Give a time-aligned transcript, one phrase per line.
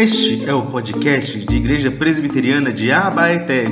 [0.00, 3.66] Este é o podcast de Igreja Presbiteriana de Abaeté,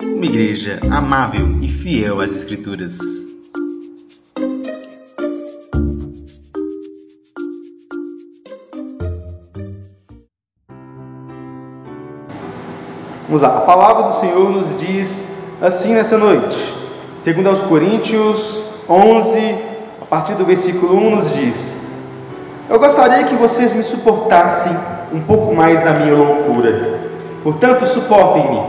[0.00, 3.00] uma igreja amável e fiel às Escrituras.
[13.26, 16.76] Vamos lá, a palavra do Senhor nos diz assim nessa noite.
[17.18, 19.54] Segundo aos Coríntios 11,
[20.00, 21.86] a partir do versículo 1 nos diz:
[22.68, 27.00] Eu gostaria que vocês me suportassem um pouco mais da minha loucura.
[27.42, 28.62] Portanto, suportem-me.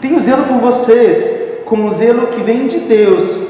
[0.00, 3.42] Tenho zelo por vocês, como um zelo que vem de Deus,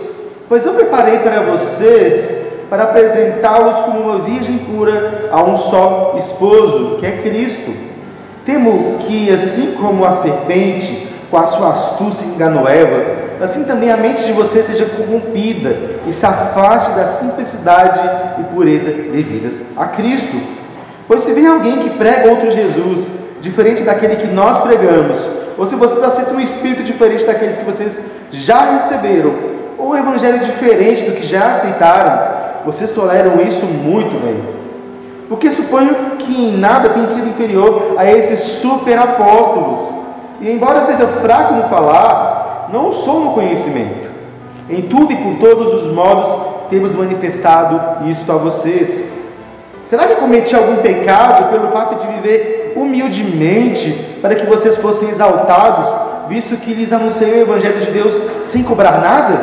[0.48, 6.96] pois eu preparei para vocês para apresentá-los como uma virgem pura a um só esposo,
[6.98, 7.72] que é Cristo.
[8.44, 13.96] Temo que, assim como a serpente, com a sua astúcia enganou Eva, assim também a
[13.96, 20.55] mente de vocês seja corrompida e se afaste da simplicidade e pureza devidas a Cristo.
[21.09, 23.09] Pois se vem alguém que prega outro Jesus,
[23.40, 25.18] diferente daquele que nós pregamos,
[25.57, 29.32] ou se vocês aceitam um espírito diferente daqueles que vocês já receberam,
[29.79, 34.57] ou um evangelho diferente do que já aceitaram, vocês toleram isso muito bem.
[35.29, 39.95] Porque suponho que em nada tem sido inferior a esses super apóstolos.
[40.41, 44.07] E embora seja fraco no falar, não sou no conhecimento.
[44.68, 46.30] Em tudo e por todos os modos
[46.68, 49.05] temos manifestado isto a vocês
[49.87, 55.87] Será que cometi algum pecado pelo fato de viver humildemente para que vocês fossem exaltados,
[56.29, 59.38] visto que lhes anunciei o Evangelho de Deus sem cobrar nada?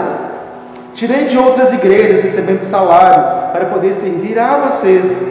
[0.95, 5.29] Tirei de outras igrejas recebendo salário para poder servir a vocês.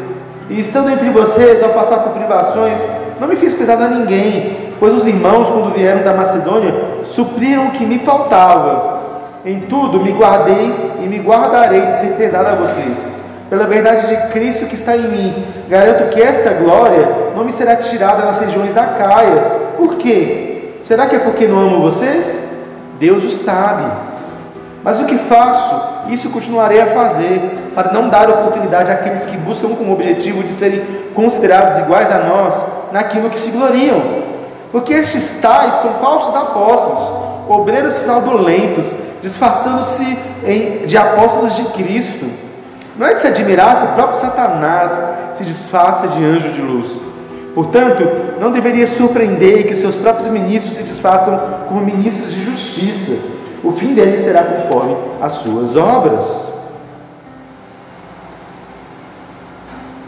[0.48, 2.78] E estando entre vocês, ao passar por privações,
[3.20, 6.74] não me fiz pesado a ninguém, pois os irmãos, quando vieram da Macedônia,
[7.04, 9.02] supriram o que me faltava.
[9.44, 13.21] Em tudo me guardei e me guardarei de ser pesado a vocês
[13.52, 17.76] pela verdade de Cristo que está em mim, garanto que esta glória não me será
[17.76, 19.42] tirada nas regiões da Caia.
[19.76, 20.78] Por quê?
[20.80, 22.62] Será que é porque não amo vocês?
[22.98, 23.92] Deus o sabe.
[24.82, 27.42] Mas o que faço, isso continuarei a fazer,
[27.74, 30.82] para não dar oportunidade àqueles que buscam como objetivo de serem
[31.14, 32.54] considerados iguais a nós
[32.90, 34.00] naquilo que se gloriam.
[34.72, 42.41] Porque estes tais são falsos apóstolos, obreiros fraudulentos, disfarçando-se de apóstolos de Cristo.
[42.96, 46.90] Não é de se admirar que o próprio Satanás se disfarça de anjo de luz.
[47.54, 48.02] Portanto,
[48.40, 51.38] não deveria surpreender que seus próprios ministros se disfarçam
[51.68, 53.32] como ministros de justiça.
[53.62, 56.52] O fim deles será conforme as suas obras.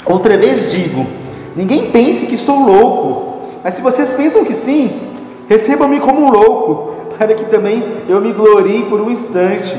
[0.05, 1.07] Outra vez digo:
[1.55, 4.91] ninguém pense que estou louco, mas se vocês pensam que sim,
[5.49, 9.75] recebam-me como um louco, para que também eu me glorie por um instante.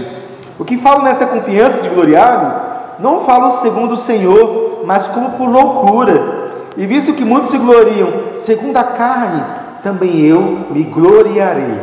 [0.58, 2.65] O que falo nessa confiança de gloriar-me
[3.00, 6.46] não falo segundo o Senhor, mas como por loucura.
[6.78, 9.44] E visto que muitos se gloriam segundo a carne,
[9.84, 11.80] também eu me gloriarei.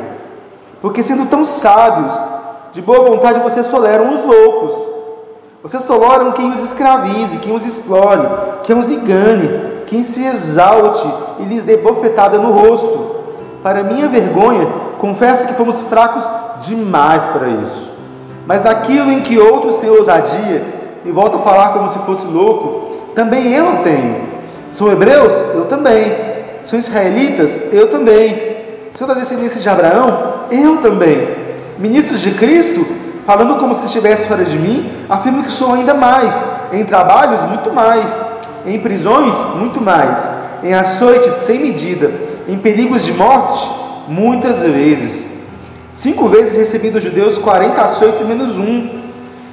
[0.81, 2.13] Porque sendo tão sábios,
[2.73, 4.93] de boa vontade vocês toleram os loucos.
[5.63, 8.27] Vocês toleram quem os escravize, quem os explore,
[8.65, 9.49] quem os engane,
[9.87, 11.09] quem se exalte
[11.39, 13.23] e lhes dê bofetada no rosto.
[13.63, 14.67] Para minha vergonha,
[14.99, 16.29] confesso que fomos fracos
[16.67, 17.93] demais para isso.
[18.47, 23.13] Mas naquilo em que outros têm ousadia, e volto a falar como se fosse louco,
[23.15, 24.33] também eu tenho.
[24.71, 25.33] São hebreus?
[25.55, 26.13] Eu também.
[26.65, 27.73] São israelitas?
[27.73, 28.53] Eu também.
[28.95, 30.45] Sou da descendência de Abraão?
[30.51, 31.29] Eu também.
[31.79, 32.87] Ministros de Cristo?
[33.27, 36.35] Falando como se estivesse fora de mim, afirmo que sou ainda mais.
[36.73, 38.05] Em trabalhos, muito mais.
[38.67, 40.19] Em prisões, muito mais.
[40.63, 42.11] Em açoites, sem medida.
[42.49, 43.69] Em perigos de morte,
[44.09, 45.33] muitas vezes.
[45.95, 49.03] Cinco vezes recebi dos judeus 40 açoites menos um.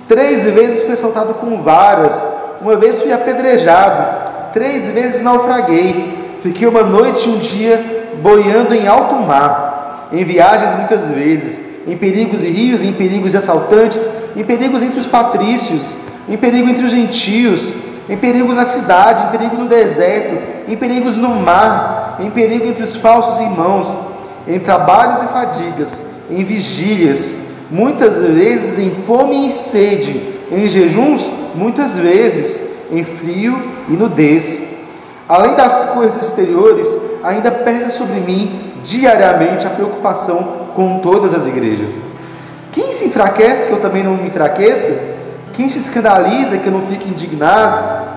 [0.09, 2.13] Três vezes fui assaltado com varas,
[2.59, 8.87] uma vez fui apedrejado, três vezes naufraguei, fiquei uma noite e um dia boiando em
[8.87, 14.43] alto mar, em viagens muitas vezes, em perigos e rios, em perigos de assaltantes, em
[14.43, 15.93] perigos entre os patrícios,
[16.27, 17.75] em perigo entre os gentios,
[18.09, 22.83] em perigo na cidade, em perigo no deserto, em perigos no mar, em perigo entre
[22.83, 23.87] os falsos irmãos,
[24.47, 31.95] em trabalhos e fadigas, em vigílias, muitas vezes em fome e sede, em jejuns, muitas
[31.95, 34.69] vezes em frio e nudez.
[35.27, 36.87] Além das coisas exteriores,
[37.23, 41.91] ainda pesa sobre mim diariamente a preocupação com todas as igrejas.
[42.71, 45.17] Quem se enfraquece que eu também não me enfraqueça?
[45.53, 48.09] Quem se escandaliza que eu não fique indignado?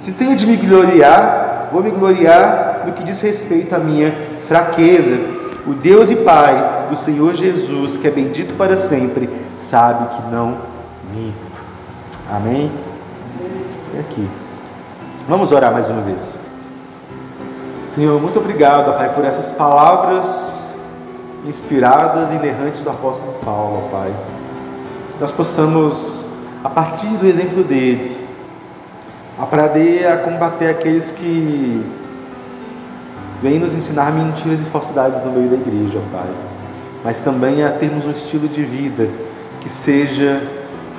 [0.00, 4.12] Se tenho de me gloriar, vou me gloriar no que diz respeito à minha
[4.46, 5.16] fraqueza.
[5.66, 10.58] O Deus e Pai do Senhor Jesus, que é bendito para sempre, sabe que não
[11.14, 11.62] minto.
[12.28, 12.70] Amém?
[13.96, 14.28] É aqui.
[15.28, 16.40] Vamos orar mais uma vez.
[17.86, 20.74] Senhor, muito obrigado, Pai, por essas palavras
[21.46, 24.12] inspiradas e inerrantes do apóstolo Paulo, Pai.
[25.20, 26.30] Nós possamos,
[26.64, 28.16] a partir do exemplo dele,
[29.38, 31.84] aprender a combater aqueles que
[33.42, 36.30] vêm nos ensinar mentiras e falsidades no meio da igreja, Pai.
[37.04, 39.08] Mas também a termos um estilo de vida
[39.60, 40.40] que seja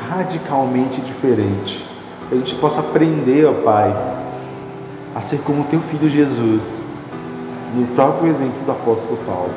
[0.09, 1.87] radicalmente diferente.
[2.27, 3.95] Que a gente possa aprender, ó Pai,
[5.15, 6.83] a ser como teu filho Jesus,
[7.73, 9.53] no próprio exemplo do apóstolo Paulo.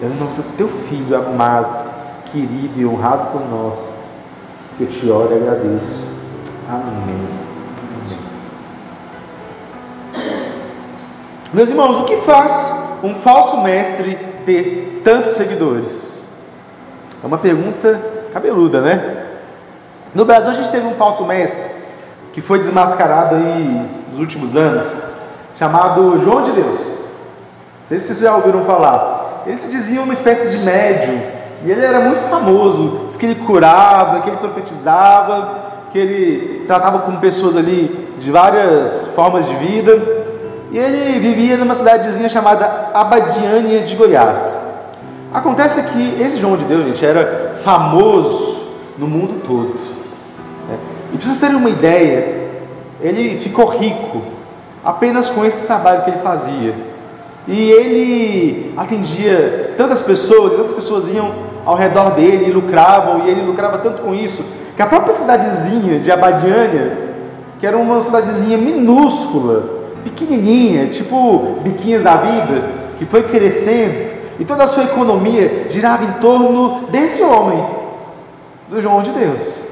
[0.00, 1.90] É no nome do teu filho amado,
[2.30, 3.94] querido e honrado por nós,
[4.76, 6.10] que eu te oro e agradeço.
[6.68, 7.41] Amém.
[11.52, 16.24] Meus irmãos, o que faz um falso mestre ter tantos seguidores?
[17.22, 18.00] É uma pergunta
[18.32, 19.26] cabeluda, né?
[20.14, 21.74] No Brasil a gente teve um falso mestre
[22.32, 24.88] que foi desmascarado aí nos últimos anos,
[25.54, 26.78] chamado João de Deus.
[26.78, 29.42] Não sei se vocês já ouviram falar.
[29.46, 31.20] Ele se dizia uma espécie de médium
[31.66, 33.04] e ele era muito famoso.
[33.08, 35.54] Diz que ele curava, que ele profetizava,
[35.90, 40.21] que ele tratava com pessoas ali de várias formas de vida.
[40.72, 44.58] E ele vivia numa cidadezinha chamada Abadiânia de Goiás.
[45.32, 49.74] Acontece que esse João de Deus, gente, era famoso no mundo todo.
[50.66, 50.78] Né?
[51.12, 52.48] E para vocês terem uma ideia,
[53.02, 54.22] ele ficou rico
[54.82, 56.74] apenas com esse trabalho que ele fazia.
[57.46, 61.30] E ele atendia tantas pessoas, e tantas pessoas iam
[61.66, 64.42] ao redor dele e lucravam, e ele lucrava tanto com isso,
[64.74, 66.96] que a própria cidadezinha de Abadiânia,
[67.60, 72.62] que era uma cidadezinha minúscula, pequenininha, tipo biquinhas da vida,
[72.98, 77.64] que foi crescendo, e toda a sua economia girava em torno desse homem,
[78.68, 79.62] do João de Deus.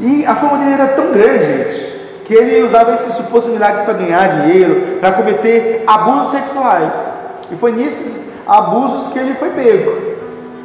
[0.00, 3.94] E a fama dele era tão grande, gente, que ele usava esses supostos milagres para
[3.94, 7.10] ganhar dinheiro, para cometer abusos sexuais.
[7.50, 10.16] E foi nesses abusos que ele foi pego.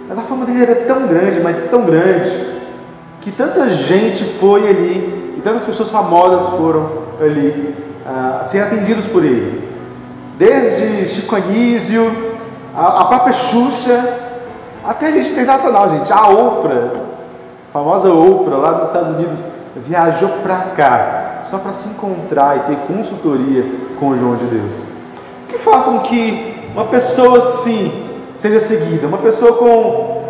[0.09, 2.51] Mas a fama dele era tão grande, mas tão grande,
[3.21, 6.89] que tanta gente foi ali, e tantas pessoas famosas foram
[7.21, 9.69] ali uh, ser atendidos por ele.
[10.37, 12.11] Desde Chico Anísio,
[12.75, 14.17] a, a própria Xuxa,
[14.83, 16.11] até gente internacional, gente.
[16.11, 16.91] A Oprah,
[17.69, 19.45] a famosa Oprah lá dos Estados Unidos,
[19.75, 23.65] viajou para cá só para se encontrar e ter consultoria
[23.99, 24.89] com o João de Deus.
[25.47, 27.91] Que façam que uma pessoa assim
[28.35, 30.23] seja seguida, uma pessoa com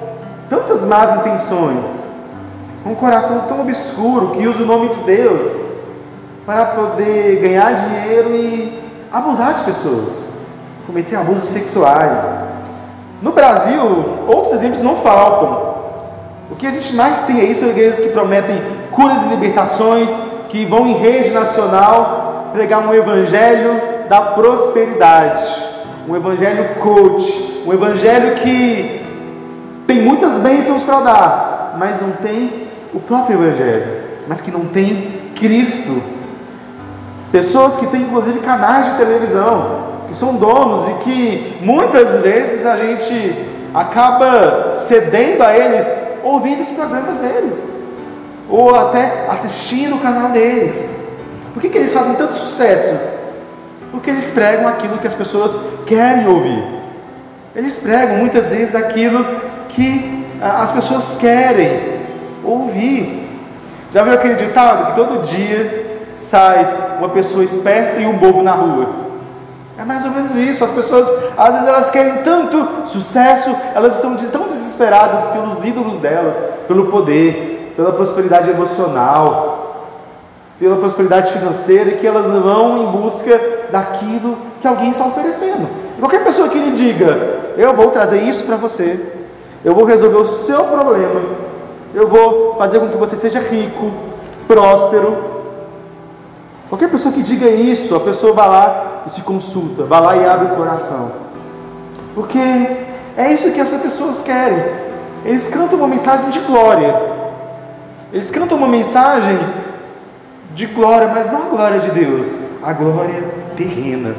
[0.50, 2.16] tantas más intenções,
[2.84, 5.61] com um coração tão obscuro que usa o nome de Deus
[6.46, 10.30] para poder ganhar dinheiro e abusar de pessoas,
[10.88, 12.22] cometer abusos sexuais.
[13.22, 13.82] No Brasil,
[14.28, 15.72] outros exemplos não faltam.
[16.50, 18.62] O que a gente mais tem aí são igrejas que prometem
[18.92, 25.48] curas e libertações, que vão em rede nacional pregar um evangelho da prosperidade,
[26.08, 29.02] um evangelho coach, um evangelho que
[29.88, 35.32] tem muitas bênçãos para dar, mas não tem o próprio evangelho, mas que não tem
[35.36, 36.21] Cristo.
[37.32, 42.76] Pessoas que têm inclusive canais de televisão, que são donos e que muitas vezes a
[42.76, 45.88] gente acaba cedendo a eles
[46.24, 47.66] ouvindo os programas deles,
[48.50, 51.06] ou até assistindo o canal deles.
[51.54, 53.00] Por que, que eles fazem tanto sucesso?
[53.92, 56.64] Porque eles pregam aquilo que as pessoas querem ouvir.
[57.56, 59.26] Eles pregam muitas vezes aquilo
[59.70, 62.02] que as pessoas querem
[62.44, 63.30] ouvir.
[63.94, 65.91] Já viu aquele ditado que todo dia
[66.24, 68.88] sai uma pessoa esperta e um bobo na rua?
[69.78, 70.64] É mais ou menos isso.
[70.64, 76.40] As pessoas, às vezes, elas querem tanto sucesso, elas estão tão desesperadas pelos ídolos delas,
[76.68, 79.88] pelo poder, pela prosperidade emocional,
[80.60, 83.40] pela prosperidade financeira, que elas vão em busca
[83.72, 85.68] daquilo que alguém está oferecendo.
[86.00, 89.00] Qualquer pessoa que lhe diga, eu vou trazer isso para você,
[89.64, 91.22] eu vou resolver o seu problema,
[91.94, 93.92] eu vou fazer com que você seja rico,
[94.48, 95.31] próspero.
[96.72, 100.26] Qualquer pessoa que diga isso, a pessoa vai lá e se consulta, vai lá e
[100.26, 101.12] abre o coração.
[102.16, 102.40] Porque
[103.18, 104.58] é isso que essas pessoas querem.
[105.26, 106.96] Eles cantam uma mensagem de glória.
[108.14, 109.38] Eles cantam uma mensagem
[110.56, 113.22] de glória, mas não a glória de Deus, a glória
[113.58, 114.16] terrena.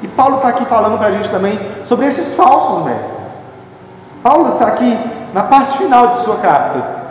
[0.00, 3.34] E Paulo está aqui falando para a gente também sobre esses falsos mestres.
[4.22, 4.96] Paulo está aqui
[5.32, 7.03] na parte final de sua carta.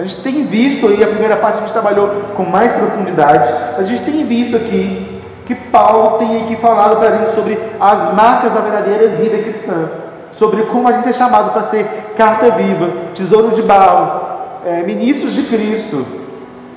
[0.00, 3.82] A gente tem visto aí, a primeira parte a gente trabalhou com mais profundidade, a
[3.82, 8.54] gente tem visto aqui que Paulo tem aqui falado para a gente sobre as marcas
[8.54, 9.90] da verdadeira vida cristã,
[10.32, 11.84] sobre como a gente é chamado para ser
[12.16, 14.22] carta viva, tesouro de barro,
[14.64, 16.06] é, ministros de Cristo,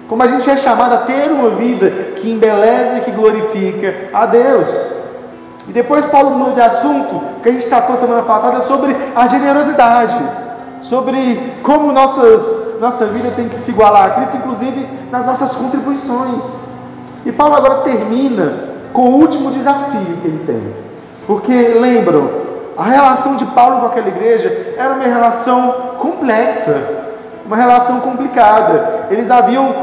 [0.09, 4.25] como a gente é chamado a ter uma vida que embeleza e que glorifica a
[4.25, 4.67] Deus.
[5.69, 10.19] E depois Paulo muda de assunto, que a gente tratou semana passada sobre a generosidade,
[10.83, 16.43] sobre como nossas, nossa vida tem que se igualar a Cristo, inclusive nas nossas contribuições.
[17.25, 20.75] E Paulo agora termina com o último desafio que ele tem.
[21.25, 22.29] Porque lembram,
[22.77, 27.05] a relação de Paulo com aquela igreja era uma relação complexa,
[27.45, 29.07] uma relação complicada.
[29.09, 29.73] Eles haviam,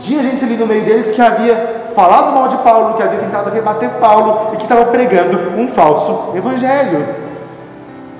[0.00, 3.50] tinha gente ali no meio deles que havia falado mal de Paulo, que havia tentado
[3.50, 7.29] rebater Paulo e que estava pregando um falso evangelho.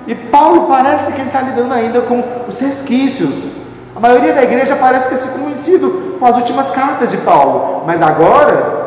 [0.07, 3.61] E Paulo parece que ele está lidando ainda com os resquícios.
[3.95, 8.01] A maioria da igreja parece ter se convencido com as últimas cartas de Paulo, mas
[8.01, 8.81] agora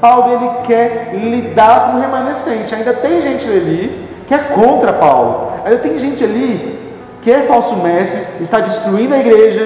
[0.00, 2.74] Paulo ele quer lidar com o remanescente.
[2.74, 5.52] Ainda tem gente ali que é contra Paulo.
[5.64, 6.78] Ainda tem gente ali
[7.20, 9.62] que é falso mestre, está destruindo a igreja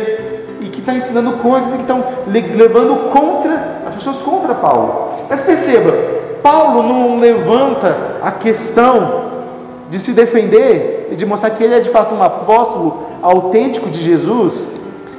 [0.60, 5.08] e que está ensinando coisas que estão levando contra as pessoas contra Paulo.
[5.30, 5.92] Mas perceba,
[6.42, 9.33] Paulo não levanta a questão
[9.90, 14.00] de se defender e de mostrar que ele é de fato um apóstolo autêntico de
[14.00, 14.64] Jesus.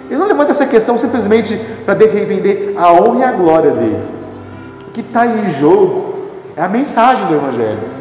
[0.09, 1.55] Ele não levanta essa questão simplesmente
[1.85, 4.03] para defender a honra e a glória dele.
[4.87, 6.15] O que está em jogo
[6.55, 7.95] é a mensagem do Evangelho.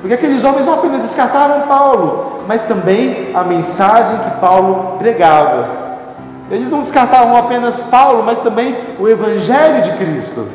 [0.00, 5.84] Porque aqueles homens não apenas descartaram Paulo, mas também a mensagem que Paulo pregava.
[6.50, 10.46] Eles não descartavam apenas Paulo, mas também o Evangelho de Cristo,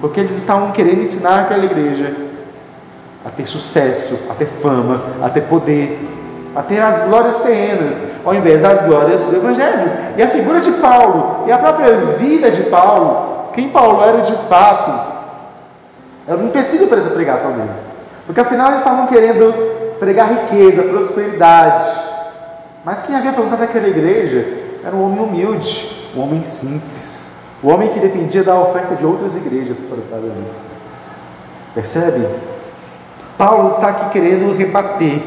[0.00, 2.23] porque eles estavam querendo ensinar aquela igreja
[3.24, 5.98] a ter sucesso, a ter fama, a ter poder,
[6.54, 9.90] a ter as glórias terrenas, ao invés das glórias do Evangelho.
[10.16, 14.34] E a figura de Paulo e a própria vida de Paulo, quem Paulo era de
[14.48, 15.14] fato,
[16.26, 17.80] era um empecilho para essa pregação deles,
[18.26, 19.52] porque afinal eles estavam querendo
[19.98, 22.04] pregar riqueza, prosperidade.
[22.84, 24.46] Mas quem havia perguntado àquela igreja
[24.84, 29.34] era um homem humilde, um homem simples, um homem que dependia da oferta de outras
[29.36, 30.46] igrejas para estar ali.
[31.74, 32.26] Percebe?
[33.36, 35.20] Paulo está aqui querendo rebater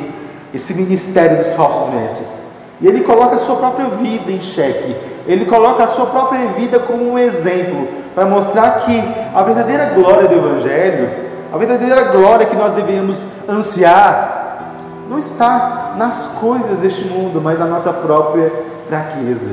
[0.54, 2.48] esse ministério dos falsos mestres.
[2.80, 4.96] E ele coloca a sua própria vida em xeque.
[5.28, 9.04] Ele coloca a sua própria vida como um exemplo para mostrar que
[9.36, 11.10] a verdadeira glória do Evangelho,
[11.52, 14.76] a verdadeira glória que nós devemos ansiar,
[15.10, 18.52] não está nas coisas deste mundo, mas na nossa própria
[18.88, 19.52] fraqueza,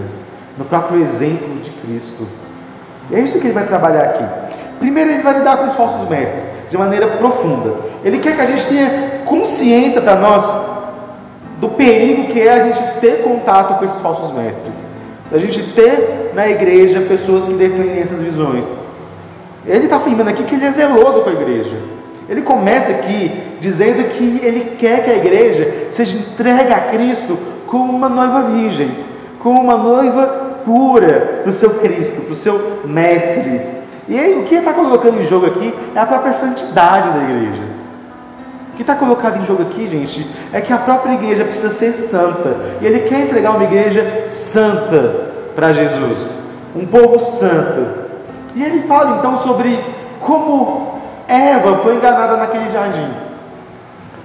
[0.56, 2.26] no próprio exemplo de Cristo.
[3.10, 4.24] E é isso que ele vai trabalhar aqui.
[4.78, 7.72] Primeiro, ele vai lidar com os falsos mestres de maneira profunda.
[8.04, 10.44] Ele quer que a gente tenha consciência para nós
[11.60, 14.86] do perigo que é a gente ter contato com esses falsos mestres,
[15.32, 18.66] a gente ter na igreja pessoas que defendem essas visões.
[19.64, 21.78] Ele está afirmando aqui que ele é zeloso com a igreja.
[22.28, 27.38] Ele começa aqui dizendo que ele quer que a igreja seja entregue a Cristo
[27.68, 28.90] como uma noiva virgem
[29.38, 33.60] como uma noiva pura para o seu Cristo, para o seu Mestre.
[34.08, 37.62] E aí, o que está colocando em jogo aqui é a própria santidade da igreja.
[38.72, 41.92] O que está colocado em jogo aqui, gente, é que a própria igreja precisa ser
[41.92, 42.56] santa.
[42.82, 48.04] E ele quer entregar uma igreja santa para Jesus, um povo santo.
[48.54, 49.78] E ele fala então sobre
[50.20, 53.08] como Eva foi enganada naquele jardim,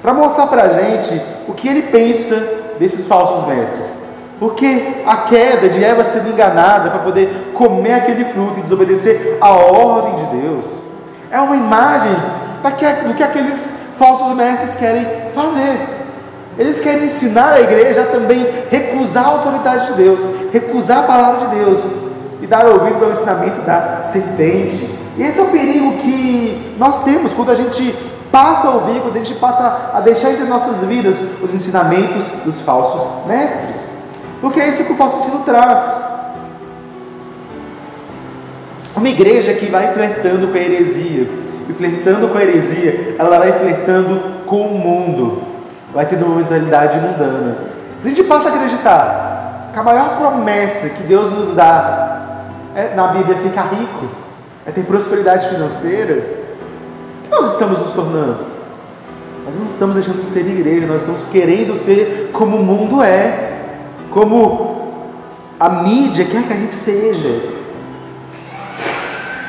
[0.01, 2.35] para mostrar para a gente o que ele pensa
[2.79, 3.98] desses falsos mestres.
[4.39, 9.49] Porque a queda de Eva sendo enganada para poder comer aquele fruto e desobedecer a
[9.49, 10.65] ordem de Deus
[11.31, 12.11] é uma imagem
[13.07, 15.99] do que aqueles falsos mestres querem fazer.
[16.57, 21.47] Eles querem ensinar a igreja a também recusar a autoridade de Deus, recusar a palavra
[21.47, 21.79] de Deus
[22.41, 24.89] e dar ouvidos ao ensinamento da serpente.
[25.17, 27.95] E esse é o perigo que nós temos quando a gente
[28.31, 32.61] passa a ouvir, quando a gente passa a deixar entre nossas vidas os ensinamentos dos
[32.61, 33.88] falsos mestres.
[34.41, 36.09] Porque é isso que o falso ensino traz.
[38.95, 41.27] Uma igreja que vai flertando com a heresia,
[41.69, 45.43] e flertando com a heresia, ela vai flertando com o mundo,
[45.93, 47.57] vai tendo uma mentalidade mundana.
[47.99, 52.95] Se a gente passa a acreditar que a maior promessa que Deus nos dá é,
[52.95, 54.07] na Bíblia é ficar rico,
[54.65, 58.39] é ter prosperidade financeira, o que nós estamos nos tornando?
[59.45, 63.48] Nós não estamos deixando de ser igreja, nós estamos querendo ser como o mundo é
[64.11, 64.89] como
[65.59, 67.59] a mídia quer que a gente seja.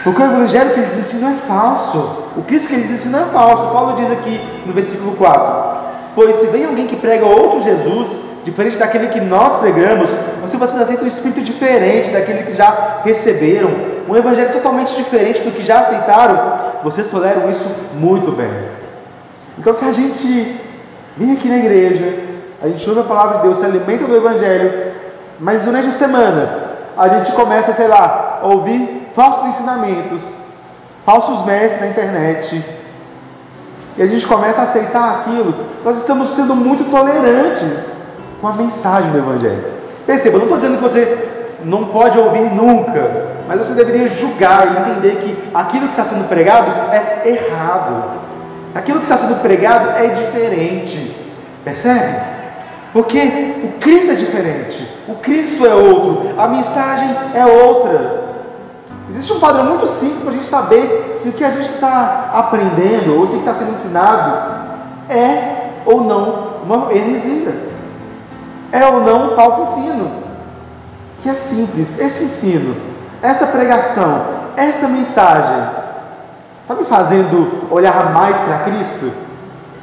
[0.02, 2.24] Porque o evangelho que eles ensinam é falso.
[2.36, 3.72] O Cristo que eles ensinam é falso.
[3.72, 5.80] Paulo diz aqui no versículo 4:
[6.14, 8.08] Pois se vem alguém que prega outro Jesus,
[8.44, 10.08] diferente daquele que nós pregamos,
[10.42, 13.70] ou se vocês aceitam um espírito diferente daquele que já receberam,
[14.08, 18.50] um evangelho totalmente diferente do que já aceitaram, vocês toleram isso muito bem.
[19.58, 20.58] Então, se a gente
[21.16, 22.29] vem aqui na igreja,
[22.62, 24.92] a gente ouve a palavra de Deus, se alimenta do Evangelho,
[25.38, 30.34] mas durante a semana a gente começa, sei lá, a ouvir falsos ensinamentos,
[31.04, 32.62] falsos mestres na internet,
[33.96, 37.94] e a gente começa a aceitar aquilo, nós estamos sendo muito tolerantes
[38.40, 39.64] com a mensagem do Evangelho.
[40.06, 41.28] Perceba, não estou dizendo que você
[41.64, 46.28] não pode ouvir nunca, mas você deveria julgar e entender que aquilo que está sendo
[46.28, 48.20] pregado é errado,
[48.74, 51.16] aquilo que está sendo pregado é diferente,
[51.64, 52.39] percebe?
[52.92, 53.18] Porque
[53.64, 58.20] o Cristo é diferente, o Cristo é outro, a mensagem é outra.
[59.08, 62.30] Existe um padrão muito simples para a gente saber se o que a gente está
[62.34, 64.60] aprendendo ou se está sendo ensinado
[65.08, 67.54] é ou não uma heresia,
[68.72, 70.10] é ou não um falso ensino.
[71.22, 72.74] Que é simples, esse ensino,
[73.22, 74.22] essa pregação,
[74.56, 75.68] essa mensagem,
[76.62, 79.12] está me fazendo olhar mais para Cristo?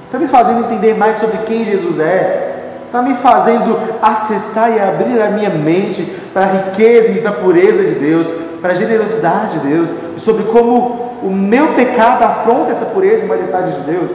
[0.06, 2.47] Está me fazendo entender mais sobre quem Jesus é?
[2.88, 6.04] Está me fazendo acessar e abrir a minha mente
[6.34, 8.28] para a riqueza e para a pureza de Deus,
[8.62, 13.28] para a generosidade de Deus, e sobre como o meu pecado afronta essa pureza e
[13.28, 14.12] majestade de Deus,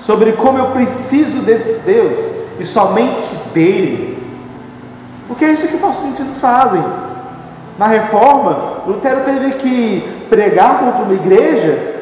[0.00, 2.18] sobre como eu preciso desse Deus
[2.60, 4.18] e somente dele,
[5.26, 6.82] porque é isso que falsos ensinos fazem.
[7.78, 11.96] Na reforma, Lutero teve que pregar contra uma igreja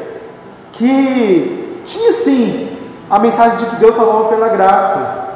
[0.71, 2.69] que tinha sim
[3.09, 5.26] a mensagem de que Deus salvava pela graça,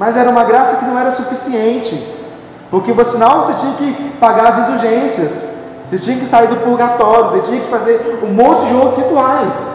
[0.00, 1.94] mas era uma graça que não era suficiente.
[2.70, 5.50] Porque senão você tinha que pagar as indulgências,
[5.86, 9.72] você tinha que sair do purgatório, você tinha que fazer um monte de outros rituais.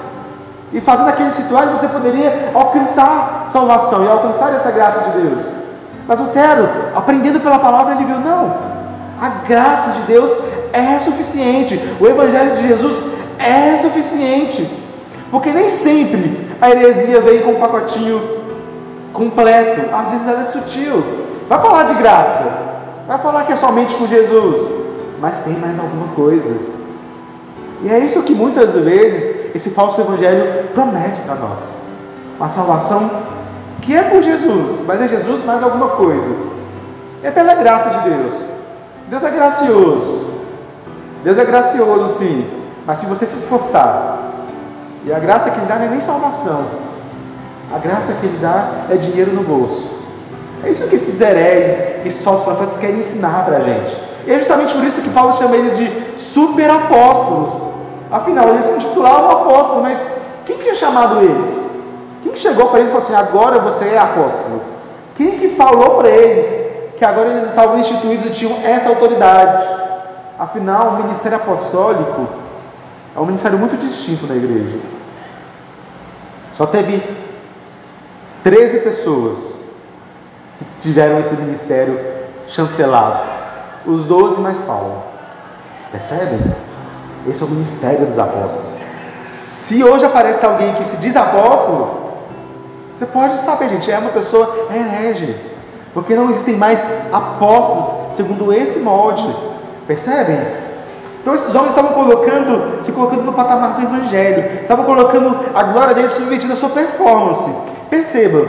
[0.74, 5.41] E fazendo aqueles rituais você poderia alcançar salvação e alcançar essa graça de Deus.
[6.08, 8.51] Mas Lutero, aprendendo pela palavra, ele viu: não,
[9.22, 10.36] a graça de Deus
[10.74, 14.67] é suficiente, o Evangelho de Jesus é suficiente,
[15.29, 18.45] porque nem sempre a heresia vem com um pacotinho
[19.16, 21.04] completo, às vezes ela é sutil.
[21.48, 22.66] Vai falar de graça,
[23.08, 24.68] Vai falar que é somente com Jesus,
[25.22, 26.58] mas tem mais alguma coisa.
[27.84, 31.84] E é isso que muitas vezes esse falso evangelho promete para nós.
[32.38, 33.10] Uma salvação
[33.82, 36.36] que é por Jesus, mas é Jesus mais alguma coisa.
[37.22, 38.44] É pela graça de Deus.
[39.08, 40.36] Deus é gracioso.
[41.24, 42.48] Deus é gracioso sim,
[42.86, 44.32] mas se você se esforçar,
[45.04, 46.66] e a graça que Ele dá não é nem salvação,
[47.74, 49.96] a graça que Ele dá é dinheiro no bolso.
[50.64, 53.96] É isso que esses hereges, esses falsos profetas querem ensinar para a gente.
[54.25, 57.75] E é justamente por isso que Paulo chama eles de super apóstolos.
[58.12, 60.08] Afinal, eles se titulavam apóstolos, mas
[60.46, 61.75] quem tinha chamado eles?
[62.24, 64.62] Quem que chegou para eles e falou assim: agora você é apóstolo?
[65.14, 69.64] Quem que falou para eles que agora eles estavam instituídos e tinham essa autoridade?
[70.38, 72.28] Afinal, o ministério apostólico
[73.16, 74.78] é um ministério muito distinto na igreja.
[76.54, 77.01] Só teve
[78.46, 79.55] 13 pessoas
[80.60, 82.00] que tiveram esse ministério
[82.48, 83.27] chancelado.
[83.88, 85.01] Os doze mais Paulo.
[85.92, 86.40] Percebem?
[87.27, 88.77] Esse é o ministério dos apóstolos.
[89.27, 92.12] Se hoje aparece alguém que se diz apóstolo,
[92.94, 95.36] você pode saber, gente, é uma pessoa herege.
[95.92, 99.27] Porque não existem mais apóstolos segundo esse molde.
[99.88, 100.38] Percebem?
[101.20, 105.96] Então esses homens estavam colocando, se colocando no patamar do evangelho, estavam colocando a glória
[105.96, 107.74] deles submetida à sua performance.
[107.90, 108.48] Percebam,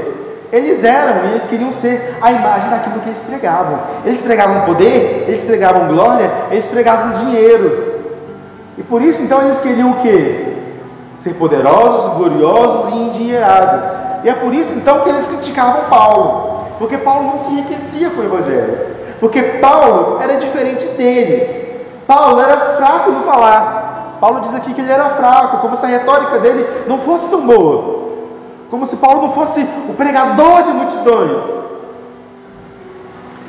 [0.52, 3.80] eles eram e eles queriam ser a imagem daquilo que eles pregavam.
[4.04, 7.94] Eles pregavam poder, eles pregavam glória, eles pregavam dinheiro.
[8.78, 10.54] E por isso então eles queriam o quê?
[11.18, 13.84] Ser poderosos, gloriosos e endinheirados.
[14.22, 16.66] E é por isso então que eles criticavam Paulo.
[16.78, 18.78] Porque Paulo não se enriquecia com o Evangelho.
[19.18, 21.48] Porque Paulo era diferente deles.
[22.06, 24.16] Paulo era fraco no falar.
[24.20, 27.46] Paulo diz aqui que ele era fraco, como se a retórica dele não fosse tão
[27.46, 28.05] boa.
[28.70, 31.40] Como se Paulo não fosse o pregador de multidões.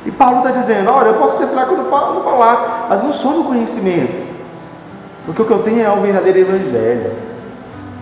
[0.06, 1.84] E Paulo está dizendo: Olha, eu posso ser fraco no
[2.22, 4.26] falar, mas não sou no conhecimento.
[5.26, 7.12] Porque o que eu tenho é o verdadeiro evangelho.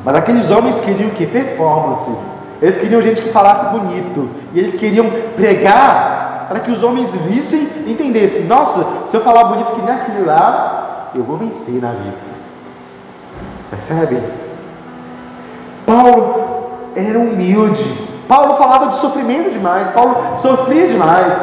[0.05, 1.26] Mas aqueles homens queriam o que?
[1.26, 2.16] Performance.
[2.62, 4.31] Eles queriam gente que falasse bonito.
[4.52, 9.44] E eles queriam pregar para que os homens vissem e entendessem: Nossa, se eu falar
[9.44, 12.37] bonito que nem aquilo lá, eu vou vencer na vida.
[13.70, 14.22] Percebe?
[15.85, 16.36] Paulo
[16.96, 17.85] era humilde.
[18.26, 21.35] Paulo falava de sofrimento demais, Paulo sofria demais.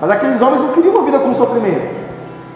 [0.00, 2.00] Mas aqueles homens não queriam uma vida com sofrimento.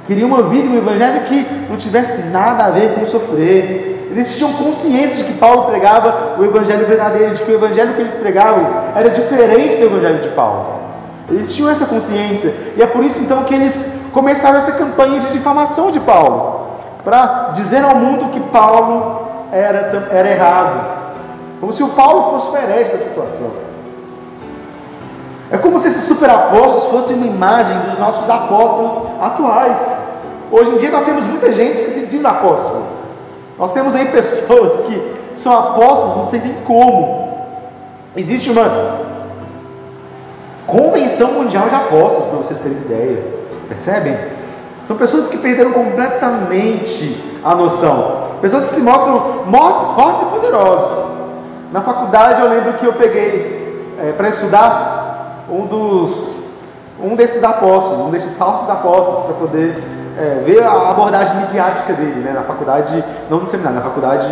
[0.06, 4.08] Queriam uma vida, um evangelho que não tivesse nada a ver com sofrer.
[4.10, 8.00] Eles tinham consciência de que Paulo pregava o evangelho verdadeiro, de que o evangelho que
[8.00, 10.84] eles pregavam era diferente do evangelho de Paulo.
[11.28, 12.54] Eles tinham essa consciência.
[12.76, 17.50] E é por isso então que eles começaram essa campanha de difamação de Paulo, para
[17.54, 20.93] dizer ao mundo que Paulo era, era errado,
[21.64, 23.50] como se o Paulo fosse o herege da situação.
[25.50, 29.78] É como se esses superapóstolos fossem uma imagem dos nossos apóstolos atuais.
[30.52, 32.82] Hoje em dia nós temos muita gente que se diz apóstolo.
[33.58, 37.32] Nós temos aí pessoas que são apóstolos, não sei nem como.
[38.14, 38.98] Existe uma
[40.66, 43.24] convenção mundial de apóstolos, para vocês terem ideia.
[43.70, 44.18] Percebem?
[44.86, 48.24] São pessoas que perderam completamente a noção.
[48.42, 51.13] Pessoas que se mostram mortos, fortes e poderosos.
[51.74, 56.44] Na faculdade eu lembro que eu peguei é, para estudar um dos
[57.02, 59.82] um desses apóstolos, um desses falsos apóstolos, para poder
[60.16, 64.28] é, ver a abordagem midiática dele, né, na faculdade, não no seminário, na faculdade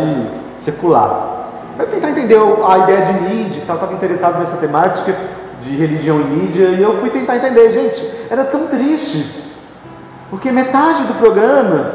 [0.57, 1.49] secular.
[1.75, 5.13] Para tentar entender a ideia de mídia tal, estava interessado nessa temática
[5.61, 9.53] de religião e mídia, e eu fui tentar entender, gente, era tão triste,
[10.29, 11.91] porque metade do programa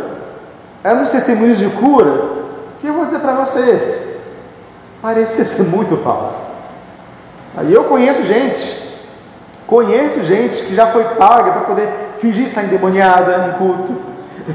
[0.84, 2.32] eram uns testemunhos de cura,
[2.78, 4.17] que eu vou dizer para vocês,
[5.00, 6.46] parecia ser muito falso.
[7.56, 9.00] Aí eu conheço gente,
[9.66, 13.96] conheço gente que já foi paga para poder fingir estar endemoniada em culto.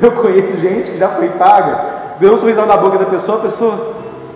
[0.01, 1.85] Eu conheço gente que já foi paga,
[2.19, 3.93] deu um sorrisão na boca da pessoa, a pessoa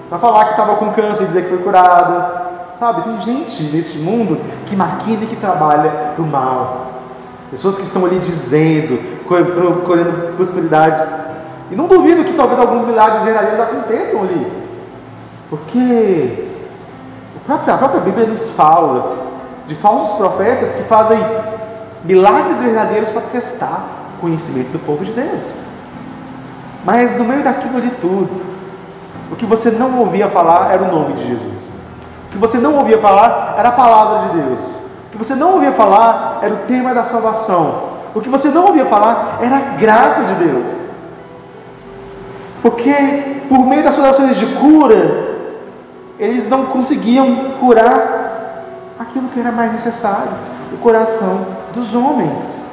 [0.10, 2.48] vai falar que estava com câncer e dizer que foi curada.
[2.78, 6.92] Sabe, tem gente nesse mundo que maquina e que trabalha para o mal.
[7.50, 11.04] Pessoas que estão ali dizendo, colhendo possibilidades.
[11.72, 14.57] E não duvido que talvez alguns milagres verdadeiros aconteçam ali.
[15.50, 16.48] Porque
[17.36, 19.28] a própria, a própria Bíblia nos fala
[19.68, 21.20] de falsos profetas que fazem
[22.04, 23.86] milagres verdadeiros para testar
[24.18, 25.44] o conhecimento do povo de Deus.
[26.84, 28.42] Mas no meio daquilo de tudo,
[29.32, 31.68] o que você não ouvia falar era o nome de Jesus.
[32.28, 34.60] O que você não ouvia falar era a palavra de Deus.
[35.08, 37.98] O que você não ouvia falar era o tema da salvação.
[38.14, 40.66] O que você não ouvia falar era a graça de Deus.
[42.62, 42.94] Porque
[43.50, 45.27] por meio das suas ações de cura,
[46.20, 48.64] eles não conseguiam curar
[49.00, 50.32] aquilo que era mais necessário,
[50.74, 52.68] o coração dos homens.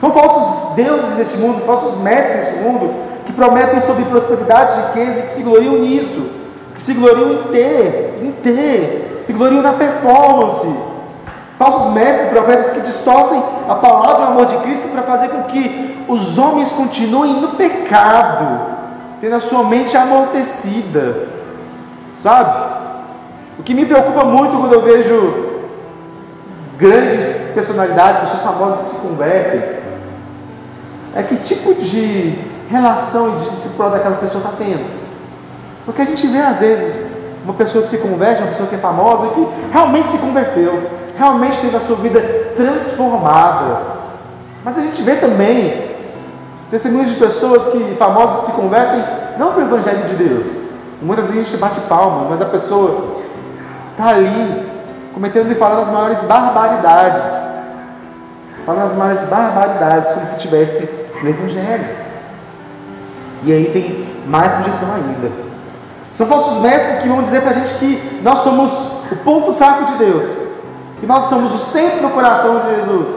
[0.00, 5.22] São falsos deuses deste mundo, falsos mestres deste mundo, que prometem sobre prosperidade, riqueza e
[5.22, 6.30] que se gloriam nisso,
[6.74, 10.68] que se gloriam em ter, em ter, se gloriam na performance.
[11.58, 15.42] Falsos mestres, profetas que distorcem a palavra e o amor de Cristo para fazer com
[15.44, 18.76] que os homens continuem no pecado,
[19.20, 21.37] tendo a sua mente amortecida,
[22.18, 22.78] sabe?
[23.58, 25.48] O que me preocupa muito quando eu vejo
[26.76, 29.78] grandes personalidades, pessoas famosas que se convertem,
[31.14, 32.38] é que tipo de
[32.70, 34.98] relação e de discipulado daquela pessoa está tendo.
[35.84, 37.06] Porque a gente vê às vezes
[37.44, 41.60] uma pessoa que se converte, uma pessoa que é famosa, que realmente se converteu, realmente
[41.60, 42.20] teve a sua vida
[42.54, 43.80] transformada.
[44.64, 45.96] Mas a gente vê também
[46.70, 49.02] testemunhos de pessoas que famosas que se convertem
[49.38, 50.67] não para o Evangelho de Deus.
[51.00, 53.22] Muitas vezes a gente bate palmas, mas a pessoa
[53.92, 54.68] está ali
[55.14, 57.48] cometendo e falando as maiores barbaridades.
[58.66, 61.88] Falando as maiores barbaridades, como se estivesse no Evangelho.
[63.44, 65.30] E aí tem mais projeção ainda.
[66.14, 69.84] São falsos mestres que vão dizer para a gente que nós somos o ponto fraco
[69.84, 70.24] de Deus,
[70.98, 73.08] que nós somos o centro do coração de Jesus,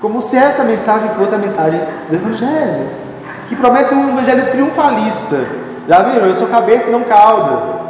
[0.00, 2.88] como se essa mensagem fosse a mensagem do Evangelho,
[3.48, 5.63] que promete um Evangelho triunfalista.
[5.88, 6.26] Já viram?
[6.26, 7.84] Eu sou cabeça e não cauda.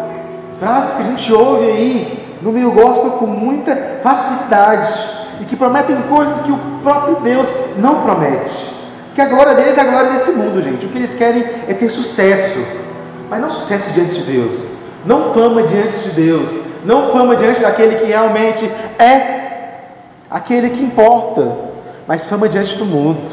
[0.59, 4.93] Frases que a gente ouve aí no meio gospel com muita facilidade
[5.41, 8.75] e que prometem coisas que o próprio Deus não promete.
[9.15, 10.87] Que a glória deles é a glória desse mundo, gente.
[10.87, 12.67] O que eles querem é ter sucesso,
[13.31, 14.65] mas não sucesso diante de Deus,
[15.07, 16.51] não fama diante de Deus,
[16.85, 19.45] não fama diante daquele que realmente é
[20.29, 21.57] aquele que importa,
[22.09, 23.31] mas fama diante do mundo.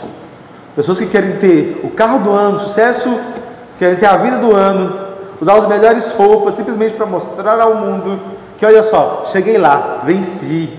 [0.76, 3.10] Pessoas que querem ter o carro do ano, sucesso,
[3.82, 4.96] querem ter a vida do ano,
[5.42, 8.20] usar as melhores roupas simplesmente para mostrar ao mundo
[8.56, 10.70] que olha só, cheguei lá, venci.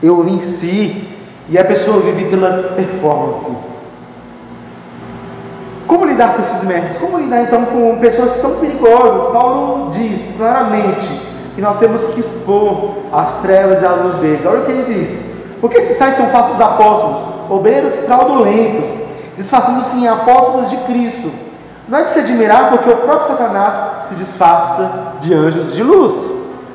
[0.00, 1.08] Eu venci.
[1.48, 3.56] E a pessoa vive pela performance.
[5.88, 6.98] Como lidar com esses mestres?
[6.98, 9.32] Como lidar então com pessoas tão perigosas?
[9.32, 11.08] Paulo diz claramente
[11.56, 14.46] que nós temos que expor as trevas e a luz deles.
[14.46, 15.32] Olha o que ele diz.
[15.60, 18.88] Porque esses tais são fatos apóstolos, obreiros fraudulentos,
[19.36, 21.49] disfarçando-se em apóstolos de Cristo.
[21.90, 26.14] Não é de se admirar porque o próprio Satanás se disfarça de anjos de luz.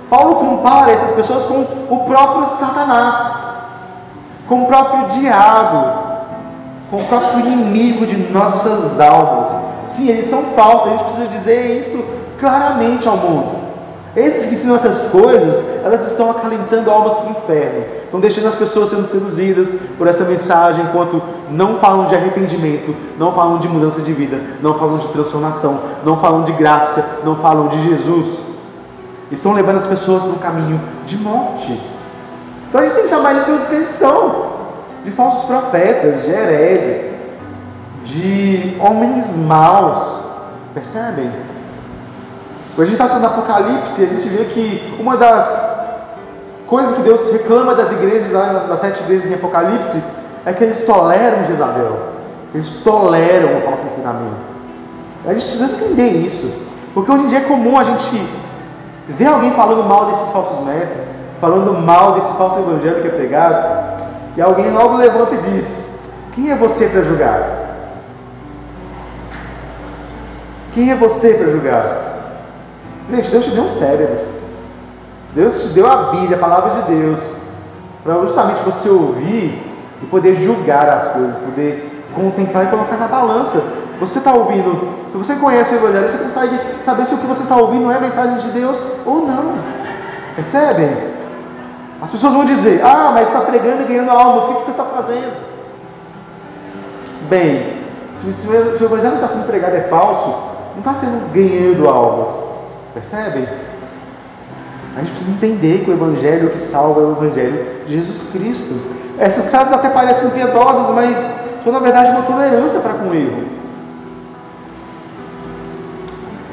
[0.09, 3.43] Paulo compara essas pessoas com o próprio Satanás,
[4.45, 6.17] com o próprio diabo,
[6.91, 9.51] com o próprio inimigo de nossas almas.
[9.87, 12.03] Sim, eles são falsos, a gente precisa dizer isso
[12.37, 13.64] claramente ao mundo.
[14.15, 18.55] Esses que ensinam essas coisas, elas estão acalentando almas para o inferno, estão deixando as
[18.55, 24.01] pessoas sendo seduzidas por essa mensagem, enquanto não falam de arrependimento, não falam de mudança
[24.01, 28.55] de vida, não falam de transformação, não falam de graça, não falam de Jesus
[29.31, 31.79] estão levando as pessoas no caminho de morte.
[32.67, 34.53] Então a gente tem que chamar eles pelos que eles são:
[35.03, 37.13] de falsos profetas, de hereges,
[38.03, 40.25] de homens maus.
[40.73, 41.31] Percebem?
[42.75, 45.79] Quando a gente está estudando Apocalipse, a gente vê que uma das
[46.67, 50.03] coisas que Deus reclama das igrejas, das sete igrejas em Apocalipse,
[50.45, 51.97] é que eles toleram Jezabel.
[52.53, 54.35] Eles toleram o falso ensinamento.
[55.25, 56.65] A gente precisa entender isso.
[56.93, 58.27] Porque hoje em dia é comum a gente
[59.07, 61.07] ver alguém falando mal desses falsos mestres,
[61.39, 64.01] falando mal desse falso evangelho que é pregado,
[64.35, 65.99] e alguém logo levanta e diz:
[66.33, 67.65] Quem é você para julgar?
[70.71, 72.14] Quem é você para julgar?
[73.09, 74.35] Gente, Deus te deu um cérebro.
[75.35, 77.19] Deus te deu a Bíblia, a palavra de Deus,
[78.03, 79.61] para justamente você ouvir
[80.01, 83.61] e poder julgar as coisas, poder contemplar e colocar na balança.
[83.99, 87.43] Você está ouvindo, se você conhece o Evangelho, você consegue saber se o que você
[87.43, 89.55] está ouvindo é mensagem de Deus ou não.
[90.35, 91.15] Percebem?
[92.01, 94.83] As pessoas vão dizer: Ah, mas está pregando e ganhando almas, o que você está
[94.83, 95.35] fazendo?
[97.29, 97.77] Bem,
[98.15, 100.29] se o Evangelho está sendo pregado é falso,
[100.73, 102.54] não está sendo ganhando almas.
[102.95, 103.45] Percebem?
[104.95, 108.79] A gente precisa entender que o Evangelho que salva é o Evangelho de Jesus Cristo.
[109.19, 111.17] Essas frases até parecem piedosas, mas
[111.61, 113.43] são na verdade uma tolerância para com o erro.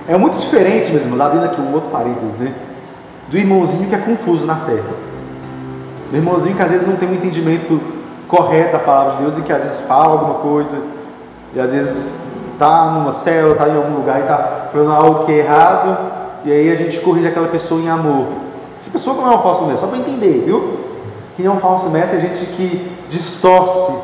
[0.09, 2.52] É muito diferente, meus irmãos, abrindo aqui um outro parênteses, né?
[3.28, 4.83] Do irmãozinho que é confuso na fé.
[6.11, 7.81] Do irmãozinho que às vezes não tem um entendimento
[8.26, 10.78] correto da palavra de Deus e que às vezes fala alguma coisa,
[11.55, 15.33] e às vezes está numa célula, está em algum lugar e está falando algo que
[15.33, 16.12] é errado,
[16.44, 18.26] e aí a gente corrige aquela pessoa em amor.
[18.76, 20.81] Essa pessoa não é um falso mestre, só para entender, viu?
[21.37, 24.02] Quem é um falso mestre é gente que distorce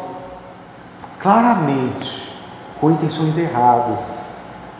[1.20, 2.32] claramente,
[2.80, 4.14] com intenções erradas,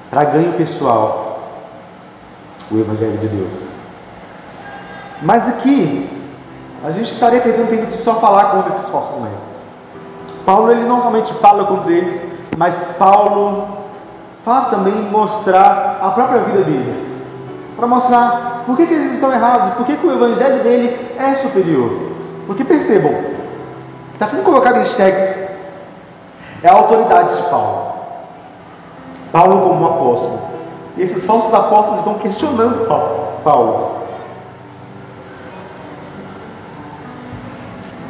[0.09, 1.41] para ganho pessoal,
[2.71, 3.71] o Evangelho de Deus.
[5.21, 6.09] Mas aqui,
[6.85, 9.67] a gente estaria perdendo tempo de só falar contra esses falsos mestres.
[10.47, 12.25] Paulo, ele não somente fala contra eles,
[12.57, 13.67] mas Paulo
[14.45, 17.19] faz também mostrar a própria vida deles
[17.79, 21.33] para mostrar por que, que, eles estão errados, por que, que o evangelho dele é
[21.33, 22.11] superior.
[22.45, 23.15] Porque percebam,
[24.13, 25.49] está sendo colocado em xeque
[26.61, 27.93] é a autoridade de Paulo.
[29.31, 30.41] Paulo como um apóstolo.
[30.97, 32.89] E esses falsos apóstolos estão questionando
[33.45, 33.99] Paulo.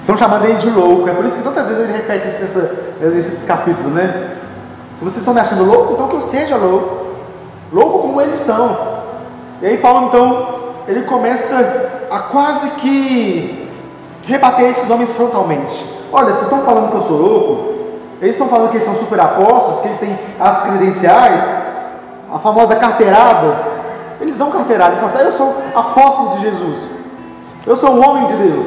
[0.00, 1.10] Estão chamando ele de louco.
[1.10, 4.38] É por isso que tantas vezes ele repete isso nessa, nesse capítulo, né?
[4.94, 7.08] Se vocês estão me achando louco, então que eu seja louco.
[7.70, 8.97] Louco como eles são.
[9.60, 10.46] E aí Paulo então,
[10.86, 13.68] ele começa a quase que
[14.26, 15.98] rebater esses homens frontalmente.
[16.12, 17.74] Olha, vocês estão falando que eu sou louco?
[18.20, 21.44] Eles estão falando que eles são super apóstolos, que eles têm as credenciais,
[22.32, 23.78] a famosa carteirada.
[24.20, 26.90] Eles dão carteirada, eles falam assim, eu sou apóstolo de Jesus.
[27.66, 28.66] Eu sou um homem de Deus.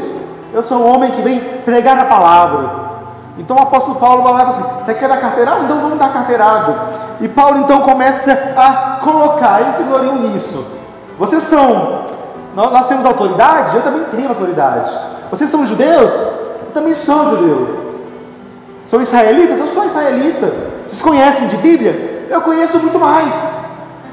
[0.54, 2.82] Eu sou um homem que vem pregar a palavra.
[3.38, 5.64] Então o apóstolo Paulo vai lá e fala assim: Você quer dar carteirada?
[5.64, 6.90] Então vamos dar carteirada.
[7.22, 10.81] E Paulo então começa a colocar, eles se gloriam nisso.
[11.22, 12.06] Vocês são,
[12.56, 13.76] nós temos autoridade?
[13.76, 14.92] Eu também tenho autoridade.
[15.30, 16.10] Vocês são judeus?
[16.10, 18.00] Eu também sou judeu.
[18.84, 19.60] São israelitas?
[19.60, 20.52] Eu sou israelita.
[20.88, 22.26] Vocês conhecem de Bíblia?
[22.28, 23.54] Eu conheço muito mais.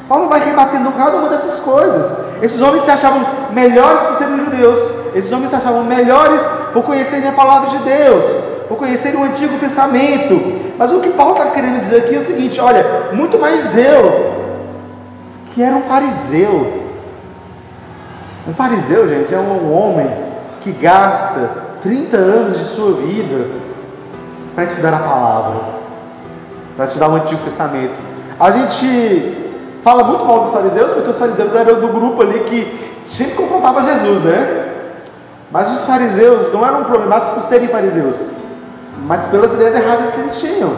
[0.06, 2.42] Paulo vai rebatendo cada uma dessas coisas.
[2.42, 4.78] Esses homens se achavam melhores por serem judeus.
[5.14, 6.42] Esses homens se achavam melhores
[6.74, 8.24] por conhecerem a palavra de Deus,
[8.68, 10.74] por conhecerem o Antigo Testamento.
[10.76, 14.60] Mas o que Paulo está querendo dizer aqui é o seguinte: olha, muito mais eu,
[15.54, 16.87] que era um fariseu,
[18.48, 20.10] um fariseu, gente, é um homem
[20.60, 21.50] que gasta
[21.82, 23.46] 30 anos de sua vida
[24.54, 25.60] para estudar a palavra,
[26.74, 28.00] para estudar o Antigo Testamento.
[28.40, 32.88] A gente fala muito mal dos fariseus, porque os fariseus eram do grupo ali que
[33.06, 34.64] sempre confrontava Jesus, né?
[35.50, 38.16] Mas os fariseus não eram problemáticos por serem fariseus,
[39.06, 40.72] mas pelas ideias erradas que eles tinham.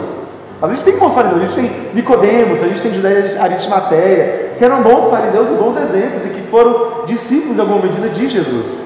[0.61, 4.65] A gente tem bons fariseus, a gente tem Nicodemos, a gente tem Judéia Aristimateia, que
[4.65, 8.77] eram bons fariseus e bons exemplos, e que foram discípulos em alguma medida de Jesus.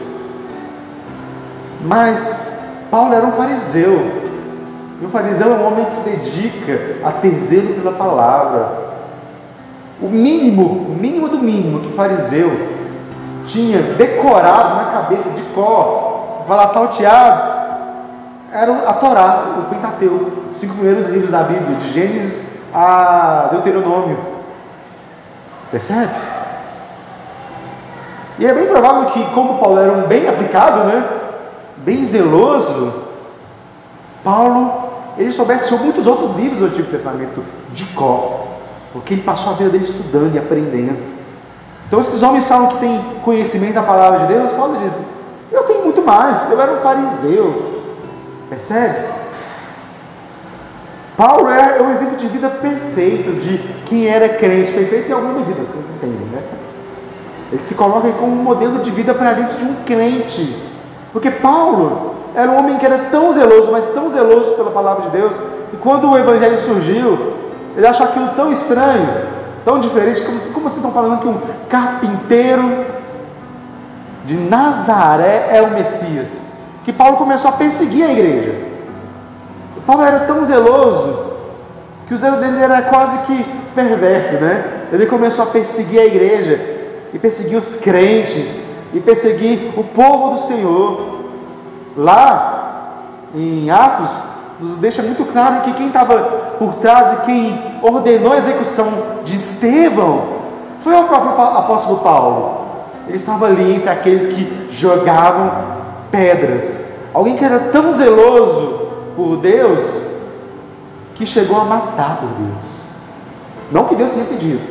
[1.84, 4.00] Mas Paulo era um fariseu.
[5.02, 8.70] E um fariseu é um homem que se dedica a ter zelo pela palavra.
[10.02, 12.50] O mínimo, o mínimo do mínimo que fariseu
[13.46, 17.54] tinha decorado na cabeça de cor, falar salteado,
[18.50, 24.35] era a Torá, o Pentateuco, os cinco primeiros livros da Bíblia, de Gênesis a Deuteronômio.
[25.72, 26.14] Percebe?
[28.38, 31.08] E é bem provável que, como Paulo era um bem aplicado, né?
[31.78, 32.94] bem zeloso,
[34.24, 34.86] Paulo
[35.18, 38.48] ele soubesse sobre muitos outros livros do Antigo Testamento de cor,
[38.92, 41.16] porque ele passou a vida dele estudando e aprendendo.
[41.88, 44.52] Então, esses homens falam que têm conhecimento da palavra de Deus.
[44.54, 45.00] Paulo diz:
[45.52, 47.84] Eu tenho muito mais, eu era um fariseu.
[48.50, 49.15] Percebe?
[51.18, 55.62] Paulo é, o exemplo de vida perfeito de quem era crente, perfeito em alguma medida,
[55.62, 56.44] vocês entendem, né?
[57.52, 60.62] Ele se coloca como um modelo de vida para a gente de um crente.
[61.14, 65.18] Porque Paulo era um homem que era tão zeloso, mas tão zeloso pela palavra de
[65.18, 65.34] Deus,
[65.74, 67.34] e quando o evangelho surgiu,
[67.78, 69.08] ele achou aquilo tão estranho,
[69.64, 72.86] tão diferente, como, como vocês estão falando que um carpinteiro
[74.26, 76.50] de Nazaré é o Messias?
[76.84, 78.75] Que Paulo começou a perseguir a igreja.
[79.86, 81.36] Paulo era tão zeloso
[82.08, 83.44] que o zelo dele era quase que
[83.74, 84.88] perverso, né?
[84.92, 86.60] Ele começou a perseguir a igreja,
[87.14, 88.60] e perseguir os crentes,
[88.94, 91.16] e perseguir o povo do Senhor.
[91.98, 93.02] Lá
[93.34, 94.12] em Atos,
[94.60, 96.18] nos deixa muito claro que quem estava
[96.58, 98.88] por trás e quem ordenou a execução
[99.24, 100.36] de Estevão
[100.80, 102.66] foi o próprio apóstolo Paulo.
[103.08, 105.52] Ele estava ali entre aqueles que jogavam
[106.12, 106.86] pedras.
[107.14, 108.85] Alguém que era tão zeloso
[109.16, 110.06] por Deus
[111.16, 112.82] que chegou a matar por Deus.
[113.72, 114.62] Não que Deus tenha pedido,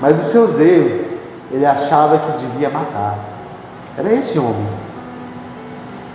[0.00, 1.00] mas o seu zelo,
[1.50, 3.18] ele achava que devia matar.
[3.96, 4.66] Era esse homem.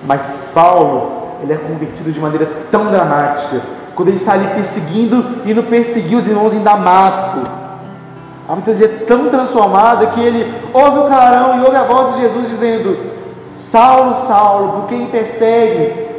[0.05, 3.61] Mas Paulo, ele é convertido de maneira tão dramática,
[3.95, 7.39] quando ele está ali perseguindo, indo perseguir os irmãos em Damasco.
[8.47, 12.15] A vida dele é tão transformada que ele ouve o clarão e ouve a voz
[12.15, 12.97] de Jesus dizendo:
[13.51, 16.16] Saulo, Saulo, por quem persegues?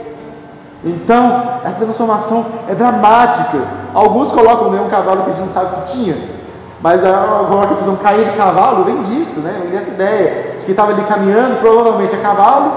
[0.84, 3.58] Então, essa transformação é dramática.
[3.92, 6.16] Alguns colocam né, um cavalo que a gente não sabe se tinha,
[6.80, 9.58] mas colocam a expressão cair de cavalo, vem disso, né?
[9.62, 10.56] Vem dessa ideia.
[10.60, 12.72] De que estava ali caminhando, provavelmente a cavalo,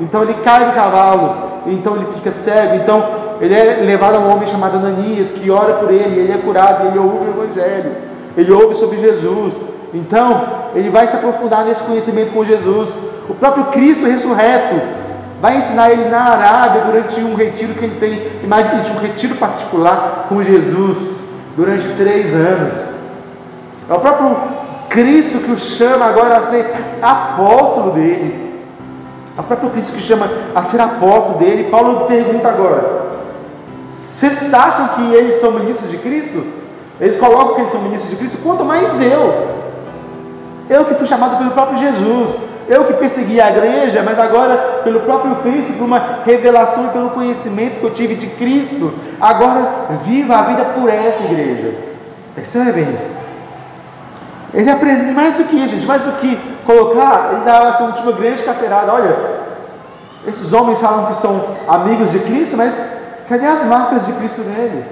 [0.00, 1.34] então ele cai de cavalo,
[1.66, 3.04] então ele fica cego, então
[3.40, 6.86] ele é levado a um homem chamado Ananias, que ora por ele, ele é curado,
[6.86, 7.92] ele ouve o Evangelho,
[8.36, 9.60] ele ouve sobre Jesus,
[9.92, 10.40] então
[10.74, 12.94] ele vai se aprofundar nesse conhecimento com Jesus.
[13.28, 15.01] O próprio Cristo ressurreto
[15.42, 18.44] vai ensinar ele na Arábia durante um retiro que ele tem.
[18.44, 22.72] Imagine, um retiro particular com Jesus durante três anos.
[23.90, 24.36] É o próprio
[24.88, 28.62] Cristo que o chama agora a ser apóstolo dele.
[29.36, 31.68] É o próprio Cristo que chama a ser apóstolo dele.
[31.70, 33.02] Paulo pergunta agora:
[33.84, 36.46] vocês acham que eles são ministros de Cristo?
[37.00, 38.38] Eles colocam que eles são ministros de Cristo?
[38.44, 39.50] Quanto mais eu.
[40.70, 45.00] Eu que fui chamado pelo próprio Jesus, eu que persegui a igreja, mas agora pelo
[45.00, 50.36] próprio Cristo, por uma revelação e pelo conhecimento que eu tive de Cristo, agora viva
[50.36, 51.74] a vida por essa igreja.
[52.34, 52.86] Percebem?
[54.54, 58.42] Ele apresenta mais do que gente, mais do que colocar, ele dá essa última grande
[58.42, 58.92] carteirada.
[58.92, 59.16] Olha,
[60.26, 62.82] esses homens falam que são amigos de Cristo, mas
[63.28, 64.84] cadê as marcas de Cristo nele?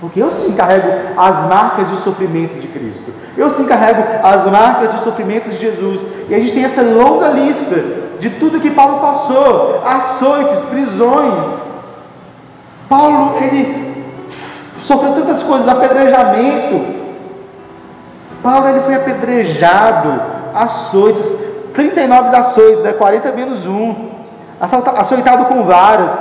[0.00, 3.12] Porque eu sim carrego as marcas do sofrimento de Cristo.
[3.36, 6.06] Eu sim carrego as marcas do sofrimento de Jesus.
[6.28, 7.76] E a gente tem essa longa lista
[8.18, 11.44] de tudo que Paulo passou: açoites, prisões.
[12.88, 14.04] Paulo, ele
[14.82, 16.96] sofreu tantas coisas, apedrejamento.
[18.42, 20.20] Paulo, ele foi apedrejado,
[20.54, 21.44] açoites,
[21.74, 22.92] 39 açoites, né?
[22.92, 24.16] 40 menos um.
[24.58, 26.18] Açoitado com varas,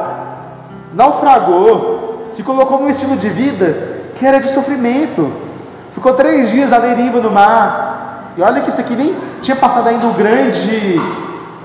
[0.94, 5.32] naufragou se colocou num estilo de vida que era de sofrimento.
[5.96, 8.34] Ficou três dias à deriva no mar.
[8.36, 11.02] E olha que isso aqui nem tinha passado ainda o grande,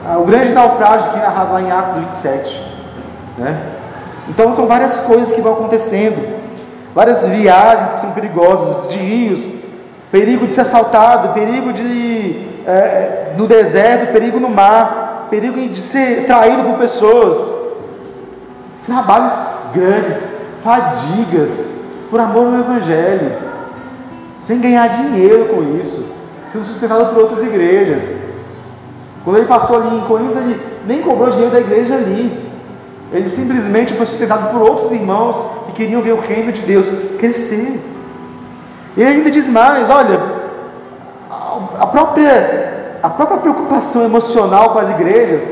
[0.06, 2.62] ah, o grande naufrágio que é narrado lá em Atos 27.
[3.36, 3.60] Né?
[4.28, 6.38] Então são várias coisas que vão acontecendo.
[6.94, 9.48] Várias viagens que são perigosas, de rios,
[10.12, 16.24] perigo de ser assaltado, perigo de é, no deserto, perigo no mar, perigo de ser
[16.26, 17.52] traído por pessoas.
[18.86, 19.34] Trabalhos
[19.74, 23.49] grandes, fadigas por amor ao Evangelho,
[24.40, 26.06] sem ganhar dinheiro com isso,
[26.48, 28.14] sendo sustentado por outras igrejas.
[29.22, 32.50] Quando ele passou ali em Corinto, ele nem cobrou dinheiro da igreja ali.
[33.12, 36.86] Ele simplesmente foi sustentado por outros irmãos que queriam ver o reino de Deus
[37.18, 37.80] crescer.
[38.96, 40.18] E ainda diz mais: olha,
[41.78, 45.42] a própria, a própria preocupação emocional com as igrejas,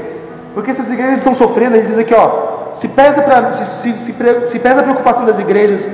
[0.55, 4.47] porque essas igrejas estão sofrendo, ele diz aqui, ó, se pesa, pra, se, se, se,
[4.47, 5.91] se pesa a preocupação das igrejas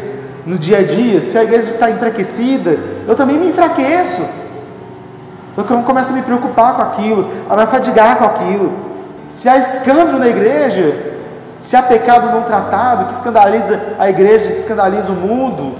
[0.46, 4.22] no dia a dia, se a igreja está enfraquecida, eu também me enfraqueço.
[5.56, 8.72] Eu começo a me preocupar com aquilo, a me fadigar com aquilo.
[9.26, 11.14] Se há escândalo na igreja,
[11.60, 15.74] se há pecado não tratado, que escandaliza a igreja, que escandaliza o mundo,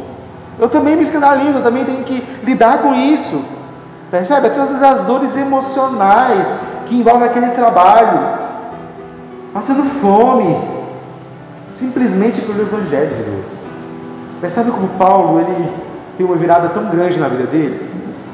[0.59, 3.45] eu também me escandalizo, eu também tenho que lidar com isso.
[4.11, 4.47] Percebe?
[4.47, 6.47] É todas as dores emocionais
[6.87, 8.45] que envolvem aquele trabalho.
[9.53, 10.57] Passando fome,
[11.69, 13.64] simplesmente pelo Evangelho de Deus.
[14.45, 15.73] Percebe como Paulo ele
[16.19, 17.81] tem uma virada tão grande na vida dele?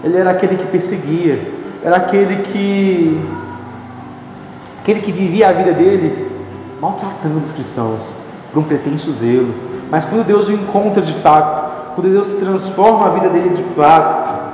[0.03, 1.41] Ele era aquele que perseguia,
[1.85, 3.25] era aquele que
[4.81, 6.33] aquele que vivia a vida dele
[6.81, 8.01] maltratando os cristãos
[8.53, 9.55] por um pretenso zelo.
[9.89, 14.51] Mas quando Deus o encontra de fato, quando Deus transforma a vida dele de fato,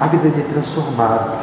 [0.00, 1.34] a vida dele é transformada.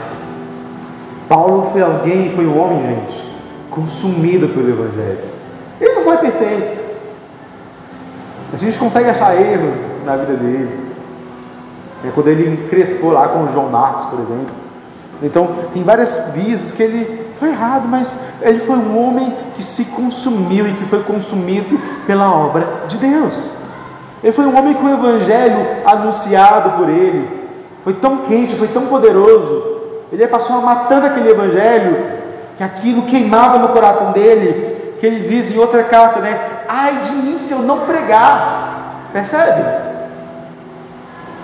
[1.29, 3.33] Paulo foi alguém, foi um homem, gente,
[3.71, 5.19] consumido pelo Evangelho.
[5.79, 6.78] Ele não foi perfeito.
[8.53, 9.75] A gente consegue achar erros
[10.05, 10.89] na vida dele.
[12.05, 14.55] É quando ele crespou lá com o João Marcos, por exemplo.
[15.21, 19.85] Então, tem várias vezes que ele foi errado, mas ele foi um homem que se
[19.95, 23.51] consumiu e que foi consumido pela obra de Deus.
[24.23, 27.39] Ele foi um homem que o evangelho anunciado por ele
[27.83, 29.79] foi tão quente, foi tão poderoso.
[30.11, 31.97] Ele passou matando aquele evangelho
[32.57, 36.37] que aquilo queimava no coração dele, que ele diz em outra carta, né?
[36.71, 39.09] Ai de mim se eu não pregar.
[39.11, 39.63] Percebe?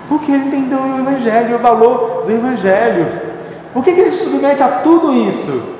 [0.08, 3.20] Porque ele entendeu o evangelho, o valor do evangelho.
[3.72, 5.74] Por que, que ele se submete a tudo isso?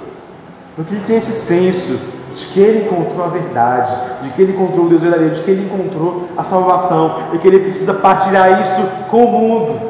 [0.74, 1.97] Porque ele tem esse senso
[2.34, 5.51] de que ele encontrou a verdade, de que ele encontrou o Deus verdadeiro, de que
[5.51, 9.80] ele encontrou a salvação e que ele precisa partilhar isso com o mundo.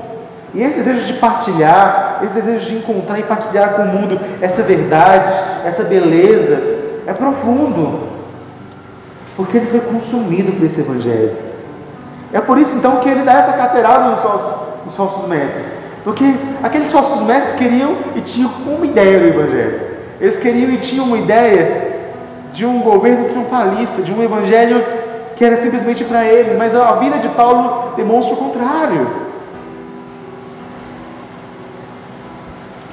[0.55, 4.63] E esse desejo de partilhar, esse desejo de encontrar e partilhar com o mundo essa
[4.63, 5.35] verdade,
[5.65, 6.77] essa beleza,
[7.07, 8.16] é profundo,
[9.37, 11.37] porque ele foi consumido por esse evangelho.
[12.33, 15.73] É por isso então que ele dá essa caterada nos falsos, nos falsos mestres,
[16.03, 16.25] porque
[16.63, 19.81] aqueles falsos mestres queriam e tinham uma ideia do evangelho.
[20.21, 21.97] Eles queriam e tinham uma ideia
[22.53, 24.83] de um governo triunfalista, de um evangelho
[25.37, 29.27] que era simplesmente para eles, mas a vida de Paulo demonstra o contrário.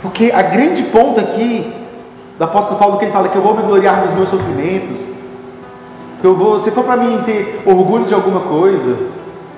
[0.01, 1.73] Porque a grande ponta aqui
[2.37, 5.13] do apóstolo Paulo que ele fala que eu vou me gloriar nos meus sofrimentos,
[6.23, 8.95] que eu vou, se for para mim ter orgulho de alguma coisa,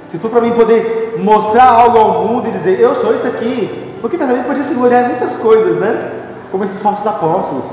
[0.09, 3.93] se for para mim poder mostrar algo ao mundo e dizer eu sou isso aqui,
[4.01, 6.11] porque também podia se gloriar muitas coisas, né?
[6.51, 7.65] como esses falsos apóstolos.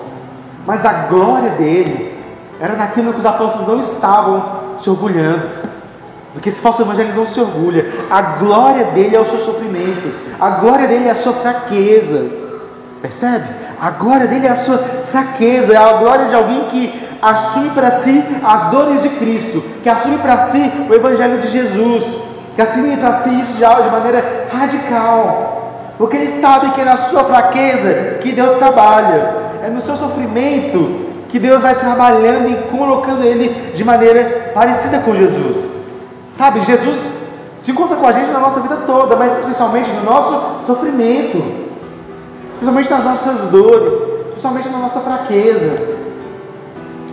[0.67, 2.15] Mas a glória dele
[2.61, 5.49] era naquilo que os apóstolos não estavam se orgulhando.
[6.35, 7.91] Porque esse falso evangelho não se orgulha.
[8.11, 10.13] A glória dele é o seu sofrimento.
[10.39, 12.27] A glória dele é a sua fraqueza.
[13.01, 13.47] Percebe?
[13.81, 14.77] A glória dele é a sua
[15.13, 15.75] fraqueza.
[15.75, 19.63] É a glória de alguém que assume para si as dores de Cristo.
[19.83, 22.33] Que assume para si o evangelho de Jesus.
[22.57, 25.61] Que assume para si isso de, maneira radical
[26.03, 31.07] porque ele sabe que é na sua fraqueza que Deus trabalha, é no seu sofrimento
[31.29, 35.57] que Deus vai trabalhando e colocando ele de maneira parecida com Jesus.
[36.33, 37.29] Sabe, Jesus
[37.61, 41.41] se encontra com a gente na nossa vida toda, mas especialmente no nosso sofrimento,
[42.53, 43.95] especialmente nas nossas dores,
[44.43, 45.71] especialmente na nossa fraqueza.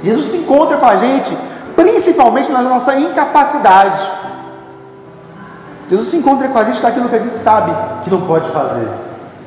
[0.03, 1.37] Jesus se encontra com a gente
[1.75, 4.11] principalmente na nossa incapacidade.
[5.89, 7.71] Jesus se encontra com a gente naquilo que a gente sabe
[8.03, 8.87] que não pode fazer.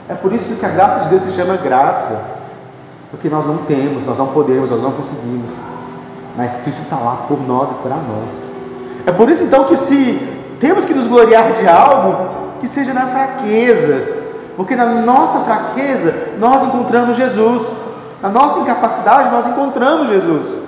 [0.08, 2.24] É por isso que a graça de Deus se chama graça.
[3.10, 5.50] Porque nós não temos, nós não podemos, nós não conseguimos.
[6.36, 8.32] Mas Cristo está lá por nós e para nós.
[9.06, 13.06] É por isso então que se temos que nos gloriar de algo, que seja na
[13.06, 14.21] fraqueza.
[14.56, 17.70] Porque na nossa fraqueza nós encontramos Jesus.
[18.20, 20.62] Na nossa incapacidade nós encontramos Jesus.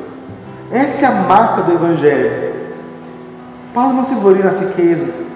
[0.71, 2.55] Essa é a marca do Evangelho.
[3.73, 5.27] Paulo não se gloria nas riquezas,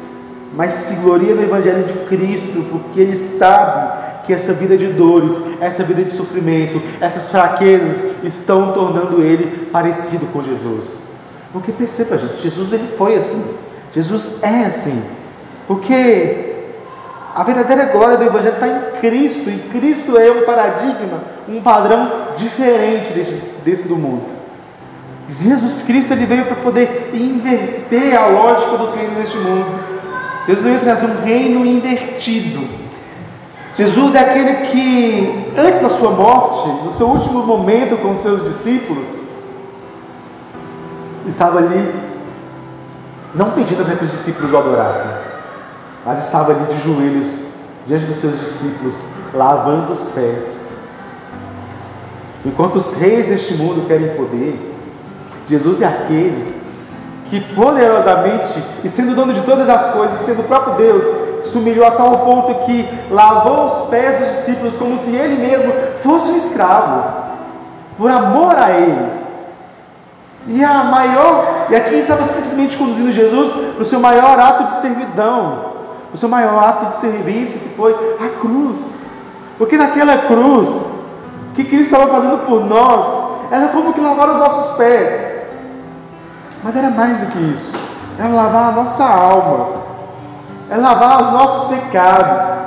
[0.55, 5.40] mas se gloria no Evangelho de Cristo, porque ele sabe que essa vida de dores,
[5.61, 10.99] essa vida de sofrimento, essas fraquezas estão tornando ele parecido com Jesus.
[11.53, 13.55] Porque perceba, gente, Jesus ele foi assim,
[13.92, 15.03] Jesus é assim,
[15.66, 16.47] porque
[17.39, 22.11] a verdadeira glória do Evangelho está em Cristo, e Cristo é um paradigma, um padrão
[22.36, 23.34] diferente desse,
[23.64, 24.24] desse do mundo.
[25.39, 29.66] Jesus Cristo ele veio para poder inverter a lógica dos reinos deste mundo.
[30.49, 32.61] Jesus veio trazer um reino invertido.
[33.76, 39.11] Jesus é aquele que, antes da sua morte, no seu último momento com seus discípulos,
[41.24, 41.95] estava ali,
[43.32, 45.28] não pedindo para que os discípulos o adorassem,
[46.09, 47.27] mas estava ali de joelhos
[47.87, 48.95] diante dos seus discípulos,
[49.35, 50.63] lavando os pés.
[52.47, 54.59] Enquanto os reis deste mundo querem poder,
[55.51, 56.59] Jesus é aquele
[57.25, 61.87] que poderosamente, e sendo dono de todas as coisas, sendo o próprio Deus, se humilhou
[61.87, 66.39] a tal ponto que lavou os pés dos discípulos como se ele mesmo fosse um
[66.39, 67.05] escravo,
[67.99, 69.27] por amor a eles.
[70.47, 74.73] E a maior, e aqui estava simplesmente conduzindo Jesus para o seu maior ato de
[74.73, 75.68] servidão,
[76.13, 78.79] o seu maior ato de serviço, que foi a cruz.
[79.57, 80.69] Porque naquela cruz,
[81.55, 83.07] que Cristo estava fazendo por nós,
[83.51, 85.39] era como que lavar os nossos pés.
[86.63, 87.77] Mas era mais do que isso.
[88.19, 89.83] Era lavar a nossa alma.
[90.71, 92.59] Era lavar os nossos pecados.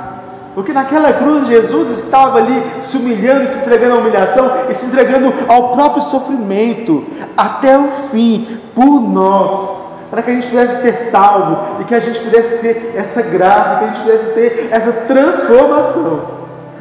[0.54, 4.86] Porque naquela cruz Jesus estava ali se humilhando e se entregando à humilhação e se
[4.86, 7.04] entregando ao próprio sofrimento
[7.36, 9.81] até o fim por nós.
[10.12, 13.78] Para que a gente pudesse ser salvo e que a gente pudesse ter essa graça,
[13.78, 16.20] que a gente pudesse ter essa transformação.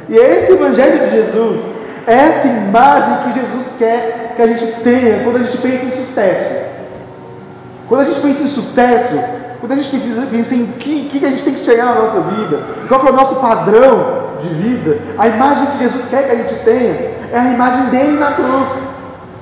[0.09, 1.61] E é esse Evangelho de Jesus,
[2.05, 5.91] é essa imagem que Jesus quer que a gente tenha quando a gente pensa em
[5.91, 6.55] sucesso.
[7.88, 9.17] Quando a gente pensa em sucesso,
[9.61, 12.19] quando a gente precisa, pensa em que, que a gente tem que chegar na nossa
[12.19, 12.59] vida,
[12.89, 16.65] qual é o nosso padrão de vida, a imagem que Jesus quer que a gente
[16.65, 18.90] tenha é a imagem dele na cruz.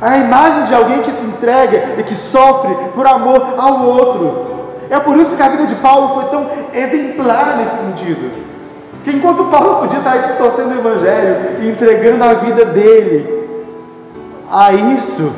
[0.02, 4.48] A imagem de alguém que se entrega e que sofre por amor ao outro.
[4.90, 8.32] É por isso que a vida de Paulo foi tão exemplar nesse sentido.
[9.04, 13.48] Que enquanto Paulo podia estar distorcendo o Evangelho e entregando a vida dele
[14.50, 15.32] a isso,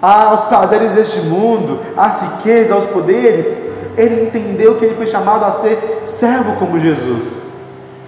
[0.00, 5.50] aos prazeres deste mundo, às riquezas, aos poderes, ele entendeu que ele foi chamado a
[5.50, 7.42] ser servo como Jesus.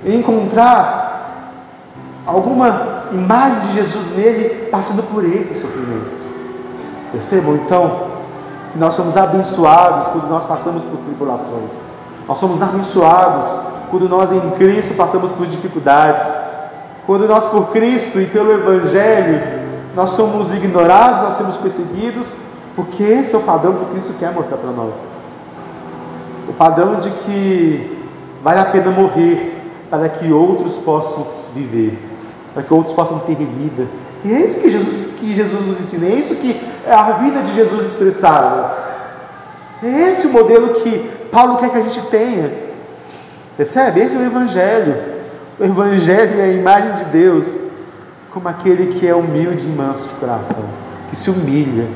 [0.04, 1.52] E encontrar
[2.26, 6.26] alguma imagem de Jesus nele, passando por esses sofrimentos.
[7.10, 8.12] Percebam então
[8.72, 11.72] que nós somos abençoados quando nós passamos por tribulações.
[12.26, 13.44] Nós somos abençoados
[13.90, 16.26] quando nós em Cristo passamos por dificuldades.
[17.06, 19.62] Quando nós por Cristo e pelo Evangelho
[19.94, 22.34] nós somos ignorados, nós somos perseguidos,
[22.74, 24.94] porque esse é o padrão que Cristo quer mostrar para nós.
[26.48, 28.08] O padrão de que
[28.42, 29.60] vale a pena morrer
[29.90, 32.11] para que outros possam viver
[32.52, 33.86] para que outros possam ter vida.
[34.24, 37.42] E é isso que Jesus, que Jesus nos ensina, é isso que é a vida
[37.42, 38.82] de Jesus expressada.
[39.82, 40.98] É esse o modelo que
[41.30, 42.50] Paulo quer que a gente tenha.
[43.56, 44.00] Percebe?
[44.00, 44.94] Esse é o Evangelho.
[45.58, 47.56] O Evangelho é a imagem de Deus
[48.30, 50.64] como aquele que é humilde e manso de coração,
[51.10, 51.86] que se humilha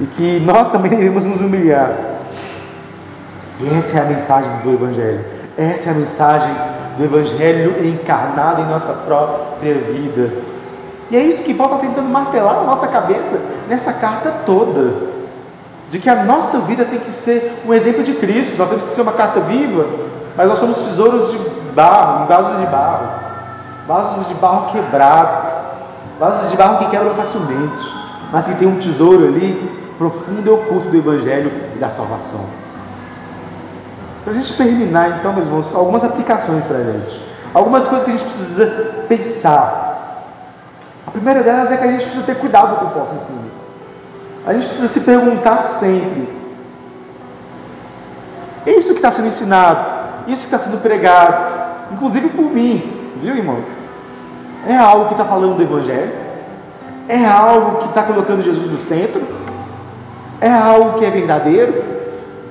[0.00, 1.96] e que nós também devemos nos humilhar.
[3.60, 5.24] E essa é a mensagem do Evangelho.
[5.56, 6.54] Essa é a mensagem
[6.96, 10.32] do Evangelho encarnado em nossa própria vida.
[11.10, 15.12] E é isso que Paulo está tentando martelar na nossa cabeça nessa carta toda.
[15.90, 18.94] De que a nossa vida tem que ser um exemplo de Cristo, nós temos que
[18.94, 19.84] ser uma carta viva,
[20.34, 21.38] mas nós somos tesouros de
[21.74, 23.08] barro, vasos de barro,
[23.86, 25.50] vasos de barro quebrado,
[26.18, 27.92] vasos de barro que quebram facilmente,
[28.32, 32.40] mas que tem um tesouro ali profundo e oculto do Evangelho e da salvação.
[34.24, 37.20] Para a gente terminar, então, meus irmãos, algumas aplicações para a gente.
[37.52, 38.66] Algumas coisas que a gente precisa
[39.08, 40.26] pensar.
[41.06, 43.50] A primeira delas é que a gente precisa ter cuidado com o falso ensino.
[44.46, 46.28] A gente precisa se perguntar sempre:
[48.66, 49.92] isso que está sendo ensinado,
[50.26, 51.52] isso que está sendo pregado,
[51.92, 52.80] inclusive por mim,
[53.20, 53.76] viu, irmãos?
[54.66, 56.12] É algo que está falando do Evangelho?
[57.08, 59.22] É algo que está colocando Jesus no centro?
[60.40, 61.84] É algo que é verdadeiro?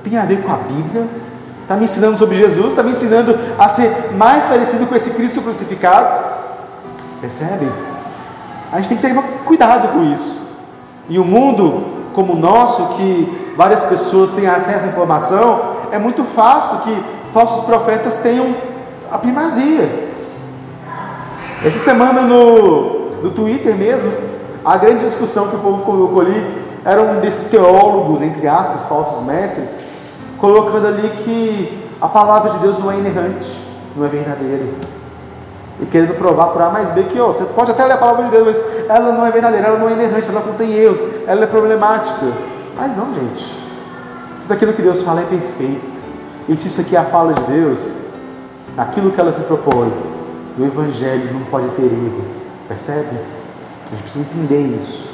[0.04, 1.21] Tem a ver com a Bíblia?
[1.72, 5.40] Está me ensinando sobre Jesus, está me ensinando a ser mais parecido com esse Cristo
[5.40, 6.22] crucificado.
[7.18, 7.70] Percebem?
[8.70, 9.14] A gente tem que ter
[9.46, 10.38] cuidado com isso.
[11.08, 15.98] E o um mundo como o nosso, que várias pessoas têm acesso à informação, é
[15.98, 18.54] muito fácil que falsos profetas tenham
[19.10, 20.10] a primazia.
[21.64, 24.12] Essa semana no, no Twitter mesmo,
[24.62, 26.54] a grande discussão que o povo colocou ali
[26.84, 29.74] eram desses teólogos, entre aspas, falsos mestres,
[30.42, 33.48] colocando ali que a palavra de Deus não é inerrante,
[33.96, 34.64] não é verdadeira.
[35.80, 38.24] E querendo provar por A mais B que ó, você pode até ler a palavra
[38.24, 41.44] de Deus, mas ela não é verdadeira, ela não é inerrante, ela contém erros, ela
[41.44, 42.26] é problemática.
[42.76, 43.56] Mas não, gente.
[44.42, 46.02] Tudo aquilo que Deus fala é perfeito.
[46.48, 47.92] E se isso aqui é a fala de Deus,
[48.76, 49.92] aquilo que ela se propõe,
[50.58, 52.24] no Evangelho não pode ter erro.
[52.66, 53.16] Percebe?
[53.86, 55.11] A gente precisa entender isso.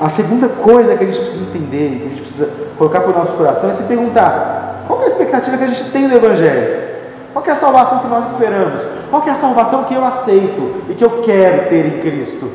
[0.00, 3.18] A segunda coisa que a gente precisa entender, que a gente precisa colocar para o
[3.18, 6.84] nosso coração, é se perguntar: qual é a expectativa que a gente tem do Evangelho?
[7.32, 8.82] Qual é a salvação que nós esperamos?
[9.10, 12.50] Qual é a salvação que eu aceito e que eu quero ter em Cristo?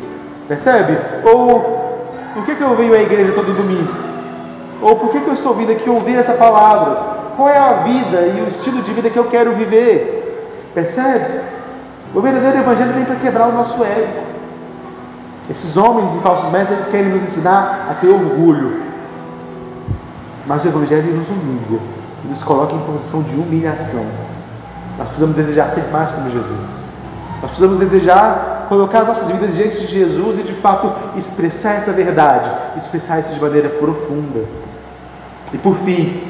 [0.48, 0.98] Percebe?
[1.24, 1.60] Ou
[2.34, 3.94] por que, que eu venho à igreja todo domingo?
[4.82, 7.20] Ou por que, que eu estou vindo aqui ouvir essa palavra?
[7.36, 10.50] Qual é a vida e o estilo de vida que eu quero viver?
[10.74, 11.42] Percebe?
[12.14, 14.29] O verdadeiro Evangelho vem para quebrar o nosso ego.
[15.50, 18.84] Esses homens e falsos mestres, eles querem nos ensinar a ter orgulho.
[20.46, 21.80] Mas o Evangelho nos humilha,
[22.26, 24.06] nos coloca em posição de humilhação.
[24.98, 26.80] Nós precisamos desejar ser mais como Jesus.
[27.42, 31.92] Nós precisamos desejar colocar as nossas vidas diante de Jesus e de fato expressar essa
[31.92, 34.46] verdade, expressar isso de maneira profunda.
[35.52, 36.22] E por fim,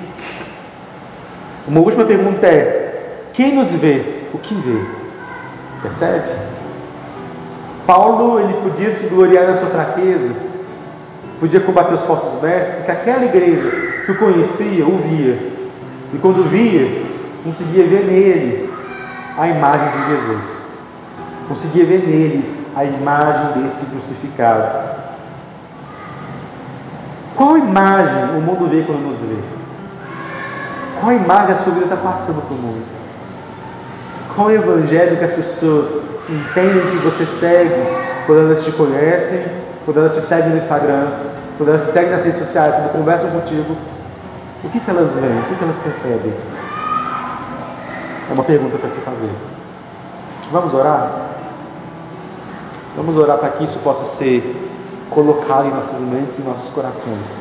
[1.68, 4.82] uma última pergunta é: quem nos vê, o que vê?
[5.82, 6.49] Percebe?
[7.90, 10.36] Paulo ele podia se gloriar na sua fraqueza,
[11.40, 15.40] podia combater os falsos mestres, porque aquela igreja que o conhecia, o via,
[16.14, 17.04] e quando via,
[17.44, 18.72] conseguia ver nele
[19.36, 20.66] a imagem de Jesus,
[21.48, 25.00] conseguia ver nele a imagem desse crucificado.
[27.36, 29.42] Qual imagem o mundo vê quando nos vê?
[31.02, 32.86] Qual imagem a sua vida está passando para o mundo?
[34.36, 37.74] Qual o evangelho que as pessoas entendem que você segue
[38.26, 39.44] quando elas te conhecem,
[39.84, 41.08] quando elas te seguem no Instagram,
[41.58, 43.76] quando elas te seguem nas redes sociais, quando conversam contigo?
[44.64, 45.40] O que, que elas veem?
[45.40, 46.34] O que, que elas percebem?
[48.30, 49.32] É uma pergunta para se fazer.
[50.52, 51.30] Vamos orar?
[52.96, 54.56] Vamos orar para que isso possa ser
[55.10, 57.40] colocado em nossas mentes e nossos corações.